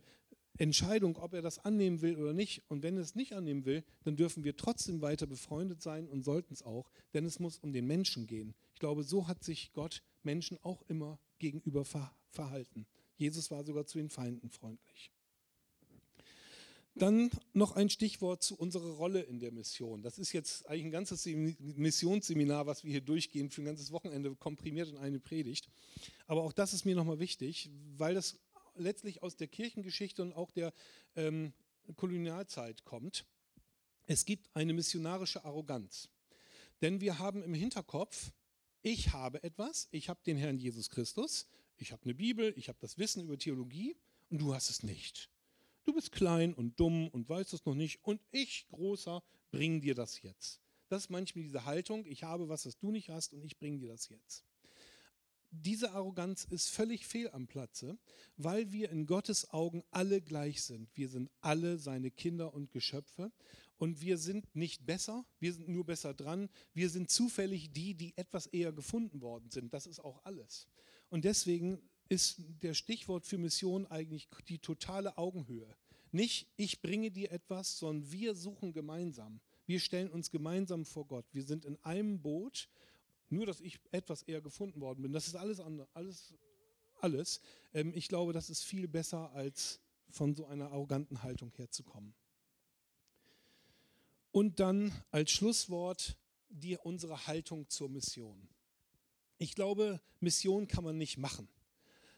Entscheidung, 0.59 1.17
ob 1.17 1.33
er 1.33 1.43
das 1.43 1.59
annehmen 1.65 2.03
will 2.03 2.17
oder 2.17 2.33
nicht. 2.33 2.63
Und 2.69 2.83
wenn 2.83 2.97
er 2.97 3.03
es 3.03 3.15
nicht 3.15 3.33
annehmen 3.33 3.65
will, 3.65 3.85
dann 4.05 4.17
dürfen 4.17 4.45
wir 4.45 4.57
trotzdem 4.57 5.01
weiter 5.01 5.27
befreundet 5.27 5.81
sein 5.81 6.09
und 6.09 6.23
sollten 6.25 6.53
es 6.53 6.63
auch, 6.63 6.91
denn 7.15 7.25
es 7.25 7.39
muss 7.39 7.59
um 7.59 7.73
den 7.73 7.87
Menschen 7.87 8.27
gehen. 8.27 8.55
Ich 8.75 8.81
glaube, 8.81 9.03
so 9.03 9.29
hat 9.29 9.43
sich 9.43 9.73
Gott 9.73 10.03
Menschen 10.23 10.59
auch 10.63 10.83
immer 10.89 11.19
gegenüber 11.39 11.85
verhalten. 12.31 12.87
Jesus 13.17 13.51
war 13.51 13.65
sogar 13.65 13.87
zu 13.87 13.99
den 13.99 14.11
Feinden 14.11 14.51
freundlich. 14.51 15.11
Dann 16.95 17.31
noch 17.55 17.73
ein 17.73 17.89
Stichwort 17.89 18.43
zu 18.43 18.55
unserer 18.55 18.91
Rolle 18.91 19.23
in 19.23 19.39
der 19.39 19.51
Mission. 19.51 20.03
Das 20.03 20.19
ist 20.19 20.33
jetzt 20.33 20.69
eigentlich 20.69 20.85
ein 20.85 20.91
ganzes 20.91 21.25
Missionsseminar, 21.27 22.67
was 22.67 22.85
wir 22.85 22.91
hier 22.91 23.01
durchgehen, 23.01 23.49
für 23.49 23.63
ein 23.63 23.67
ganzes 23.67 23.93
Wochenende 23.93 24.35
komprimiert 24.35 24.91
in 24.91 24.99
eine 24.99 25.19
Predigt. 25.19 25.71
Aber 26.27 26.43
auch 26.43 26.53
das 26.53 26.75
ist 26.75 26.85
mir 26.85 26.95
nochmal 26.95 27.19
wichtig, 27.19 27.71
weil 27.97 28.15
das 28.15 28.39
letztlich 28.75 29.23
aus 29.23 29.37
der 29.37 29.49
Kirchengeschichte 29.49 30.23
und 30.23 30.35
auch 30.35 30.51
der 30.51 30.73
ähm, 31.17 31.55
Kolonialzeit 31.97 32.85
kommt. 32.85 33.25
Es 34.07 34.25
gibt 34.25 34.55
eine 34.55 34.75
missionarische 34.75 35.45
Arroganz. 35.45 36.09
Denn 36.83 37.01
wir 37.01 37.19
haben 37.19 37.43
im 37.43 37.55
Hinterkopf, 37.55 38.33
ich 38.83 39.13
habe 39.13 39.43
etwas, 39.43 39.89
ich 39.93 40.09
habe 40.09 40.21
den 40.27 40.37
Herrn 40.37 40.59
Jesus 40.59 40.91
Christus, 40.91 41.47
ich 41.79 41.93
habe 41.93 42.05
eine 42.05 42.15
Bibel, 42.15 42.53
ich 42.57 42.69
habe 42.69 42.79
das 42.81 42.99
Wissen 42.99 43.23
über 43.23 43.39
Theologie 43.39 43.97
und 44.29 44.39
du 44.39 44.55
hast 44.55 44.69
es 44.69 44.83
nicht. 44.83 45.32
Du 45.85 45.93
bist 45.93 46.13
klein 46.13 46.55
und 46.55 46.79
dumm 46.79 47.09
und 47.09 47.29
weißt 47.29 47.53
es 47.55 47.65
noch 47.65 47.75
nicht 47.75 48.05
und 48.05 48.21
ich, 48.31 48.67
großer, 48.69 49.23
bringe 49.51 49.81
dir 49.81 49.95
das 49.95 50.23
jetzt. 50.23 50.61
Das 50.89 51.05
ist 51.05 51.11
manchmal 51.11 51.45
diese 51.45 51.65
Haltung, 51.65 52.05
ich 52.07 52.23
habe 52.25 52.49
was, 52.49 52.67
was 52.67 52.79
du 52.79 52.91
nicht 52.91 53.11
hast 53.11 53.33
und 53.33 53.45
ich 53.45 53.59
bringe 53.59 53.79
dir 53.79 53.89
das 53.89 54.09
jetzt 54.09 54.45
diese 55.53 55.93
Arroganz 55.93 56.45
ist 56.45 56.71
völlig 56.71 57.07
fehl 57.07 57.31
am 57.31 57.47
Platze, 57.47 57.99
weil 58.37 58.73
wir 58.73 58.91
in 58.91 59.07
Gottes 59.07 59.51
Augen 59.51 59.85
alle 59.91 60.23
gleich 60.23 60.63
sind. 60.63 60.89
Wir 60.97 61.09
sind 61.09 61.31
alle 61.41 61.79
seine 61.79 62.11
Kinder 62.11 62.55
und 62.55 62.71
Geschöpfe 62.71 63.31
und 63.77 64.01
wir 64.01 64.17
sind 64.17 64.55
nicht 64.57 64.87
besser, 64.87 65.27
wir 65.39 65.53
sind 65.53 65.69
nur 65.69 65.85
besser 65.85 66.15
dran. 66.15 66.49
Wir 66.73 66.89
sind 66.89 67.11
zufällig 67.11 67.71
die, 67.73 67.95
die 67.95 68.17
etwas 68.17 68.47
eher 68.47 68.73
gefunden 68.73 69.21
worden 69.21 69.51
sind. 69.51 69.75
Das 69.75 69.87
ist 69.87 70.01
auch 70.01 70.25
alles. 70.25 70.69
Und 71.11 71.27
deswegen 71.27 71.79
ist 72.13 72.43
der 72.63 72.75
Stichwort 72.75 73.25
für 73.25 73.39
Mission 73.39 73.87
eigentlich 73.87 74.29
die 74.47 74.59
totale 74.59 75.17
Augenhöhe. 75.17 75.75
Nicht 76.11 76.47
ich 76.57 76.83
bringe 76.83 77.11
dir 77.11 77.33
etwas, 77.33 77.79
sondern 77.79 78.13
wir 78.13 78.35
suchen 78.35 78.75
gemeinsam. 78.75 79.41
Wir 79.65 79.81
stellen 79.81 80.11
uns 80.11 80.31
gemeinsam 80.31 80.85
vor 80.85 81.07
Gott. 81.07 81.25
Wir 81.33 81.43
sind 81.43 81.65
in 81.65 81.83
einem 81.83 82.21
Boot 82.21 82.69
nur, 83.31 83.47
dass 83.47 83.63
ich 83.63 83.81
etwas 83.93 84.25
eher 84.25 84.43
gefunden 84.43 84.83
worden 84.83 85.01
bin. 85.01 85.13
Das 85.15 85.27
ist 85.27 85.37
alles 85.37 85.59
andere, 85.59 85.89
alles, 85.95 86.35
alles. 87.01 87.41
Ähm, 87.73 87.95
ich 87.95 88.09
glaube, 88.09 88.35
das 88.35 88.51
ist 88.51 88.63
viel 88.63 88.89
besser, 88.89 89.33
als 89.33 89.81
von 90.11 90.35
so 90.35 90.45
einer 90.45 90.71
arroganten 90.71 91.23
Haltung 91.23 91.51
herzukommen. 91.57 92.13
Und 94.33 94.61
dann 94.61 94.93
als 95.11 95.31
Schlusswort 95.31 96.19
die, 96.51 96.77
unsere 96.77 97.27
Haltung 97.27 97.71
zur 97.71 97.89
Mission. 97.89 98.51
Ich 99.39 99.55
glaube, 99.55 100.03
Mission 100.21 100.69
kann 100.69 100.85
man 100.85 100.99
nicht 100.99 101.17
machen 101.17 101.49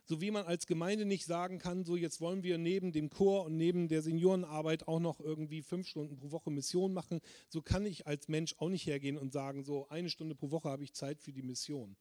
so 0.05 0.21
wie 0.21 0.31
man 0.31 0.45
als 0.45 0.67
Gemeinde 0.67 1.05
nicht 1.05 1.25
sagen 1.25 1.59
kann, 1.59 1.85
so 1.85 1.97
jetzt 1.97 2.21
wollen 2.21 2.43
wir 2.43 2.59
neben 2.59 2.93
dem 2.93 3.11
Chor 3.11 3.47
und 3.47 3.57
neben 3.57 3.89
der 3.89 4.03
Seniorenarbeit 4.03 4.87
auch 4.89 5.01
noch 5.01 5.21
irgendwie 5.21 5.63
fünf 5.63 5.89
Stunden 5.89 6.17
pro 6.17 6.31
Woche 6.31 6.51
Mission 6.51 6.93
machen, 6.93 7.21
so 7.49 7.63
kann 7.63 7.87
ich 7.87 8.07
als 8.07 8.29
Mensch 8.29 8.55
auch 8.59 8.69
nicht 8.69 8.87
hergehen 8.87 9.17
und 9.17 9.33
sagen, 9.33 9.65
so 9.65 9.89
eine 9.89 10.11
Stunde 10.11 10.35
pro 10.35 10.51
Woche 10.51 10.69
habe 10.69 10.85
ich 10.85 10.93
Zeit 10.93 11.21
für 11.21 11.33
die 11.33 11.43
Mission. 11.43 11.97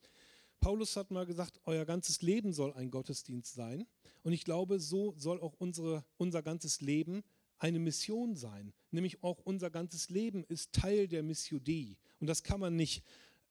Paulus 0.59 0.95
hat 0.95 1.11
mal 1.11 1.25
gesagt, 1.25 1.59
euer 1.65 1.83
ganzes 1.83 2.21
Leben 2.21 2.53
soll 2.53 2.71
ein 2.73 2.89
Gottesdienst 2.89 3.53
sein. 3.53 3.85
Und 4.23 4.31
ich 4.31 4.45
glaube, 4.45 4.79
so 4.79 5.13
soll 5.17 5.41
auch 5.41 5.55
unsere, 5.57 6.05
unser 6.15 6.41
ganzes 6.41 6.79
Leben 6.79 7.23
eine 7.59 7.79
Mission 7.79 8.37
sein. 8.37 8.73
Nämlich 8.91 9.23
auch 9.23 9.39
unser 9.43 9.69
ganzes 9.69 10.09
Leben 10.09 10.45
ist 10.45 10.71
Teil 10.71 11.09
der 11.09 11.21
Mission 11.21 11.61
Dei. 11.63 11.97
Und 12.21 12.27
das 12.27 12.43
kann 12.43 12.61
man 12.61 12.77
nicht 12.77 13.03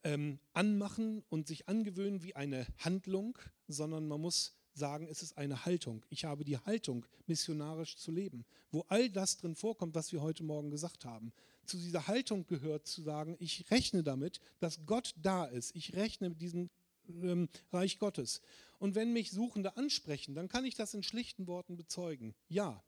ähm, 0.05 0.39
anmachen 0.53 1.23
und 1.29 1.47
sich 1.47 1.69
angewöhnen 1.69 2.23
wie 2.23 2.35
eine 2.35 2.67
Handlung, 2.79 3.39
sondern 3.69 4.09
man 4.09 4.21
muss 4.21 4.55
sagen, 4.75 5.07
es 5.09 5.23
ist 5.23 5.37
eine 5.37 5.65
Haltung. 5.65 6.05
Ich 6.09 6.25
habe 6.25 6.45
die 6.45 6.59
Haltung, 6.59 7.07
missionarisch 7.27 7.97
zu 7.97 8.11
leben, 8.11 8.45
wo 8.71 8.85
all 8.89 9.11
das 9.11 9.37
drin 9.37 9.55
vorkommt, 9.55 9.95
was 9.95 10.13
wir 10.13 10.23
heute 10.23 10.45
Morgen 10.45 10.71
gesagt 10.71 11.05
haben. 11.05 11.33
Zu 11.67 11.77
dieser 11.77 12.07
Haltung 12.07 12.47
gehört 12.47 12.87
zu 12.87 13.03
sagen, 13.03 13.37
ich 13.39 13.71
rechne 13.71 14.03
damit, 14.03 14.41
dass 14.61 14.85
Gott 14.87 15.15
da 15.21 15.45
ist. 15.45 15.77
Ich 15.77 15.95
rechne 15.95 16.31
mit 16.31 16.41
diesem 16.41 16.71
ähm, 17.09 17.49
Reich 17.71 17.99
Gottes. 17.99 18.41
Und 18.79 18.95
wenn 18.95 19.13
mich 19.13 19.31
Suchende 19.31 19.77
ansprechen, 19.77 20.35
dann 20.35 20.49
kann 20.49 20.65
ich 20.65 20.75
das 20.75 20.95
in 20.95 21.03
schlichten 21.03 21.47
Worten 21.47 21.77
bezeugen. 21.77 22.35
Ja. 22.49 22.83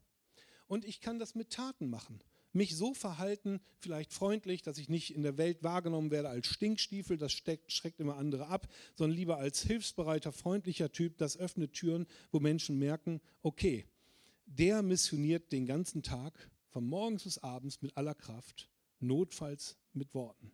Und 0.66 0.84
ich 0.84 1.00
kann 1.00 1.18
das 1.18 1.34
mit 1.34 1.50
Taten 1.50 1.88
machen 1.88 2.20
mich 2.54 2.76
so 2.76 2.94
verhalten, 2.94 3.60
vielleicht 3.78 4.12
freundlich, 4.12 4.62
dass 4.62 4.78
ich 4.78 4.88
nicht 4.88 5.14
in 5.14 5.22
der 5.22 5.38
Welt 5.38 5.62
wahrgenommen 5.62 6.10
werde 6.10 6.28
als 6.28 6.46
Stinkstiefel, 6.46 7.16
das 7.16 7.32
steckt, 7.32 7.72
schreckt 7.72 8.00
immer 8.00 8.16
andere 8.16 8.46
ab, 8.46 8.68
sondern 8.94 9.16
lieber 9.16 9.38
als 9.38 9.62
hilfsbereiter, 9.62 10.32
freundlicher 10.32 10.92
Typ, 10.92 11.18
das 11.18 11.36
öffnet 11.36 11.72
Türen, 11.72 12.06
wo 12.30 12.40
Menschen 12.40 12.78
merken, 12.78 13.20
okay, 13.42 13.84
der 14.46 14.82
missioniert 14.82 15.52
den 15.52 15.66
ganzen 15.66 16.02
Tag, 16.02 16.50
von 16.68 16.84
morgens 16.84 17.22
bis 17.22 17.38
abends 17.38 17.82
mit 17.82 17.96
aller 17.96 18.14
Kraft, 18.14 18.68
notfalls 18.98 19.76
mit 19.92 20.12
Worten. 20.14 20.50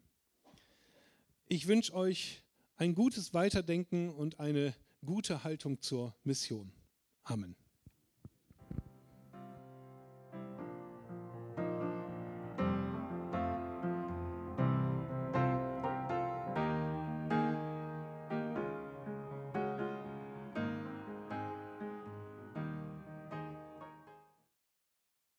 Ich 1.47 1.67
wünsche 1.67 1.95
euch 1.95 2.43
ein 2.77 2.95
gutes 2.95 3.35
Weiterdenken 3.35 4.11
und 4.11 4.39
eine 4.39 4.75
gute 5.05 5.45
Haltung 5.45 5.81
zur 5.81 6.15
Mission. 6.25 6.73
Amen. 7.25 7.60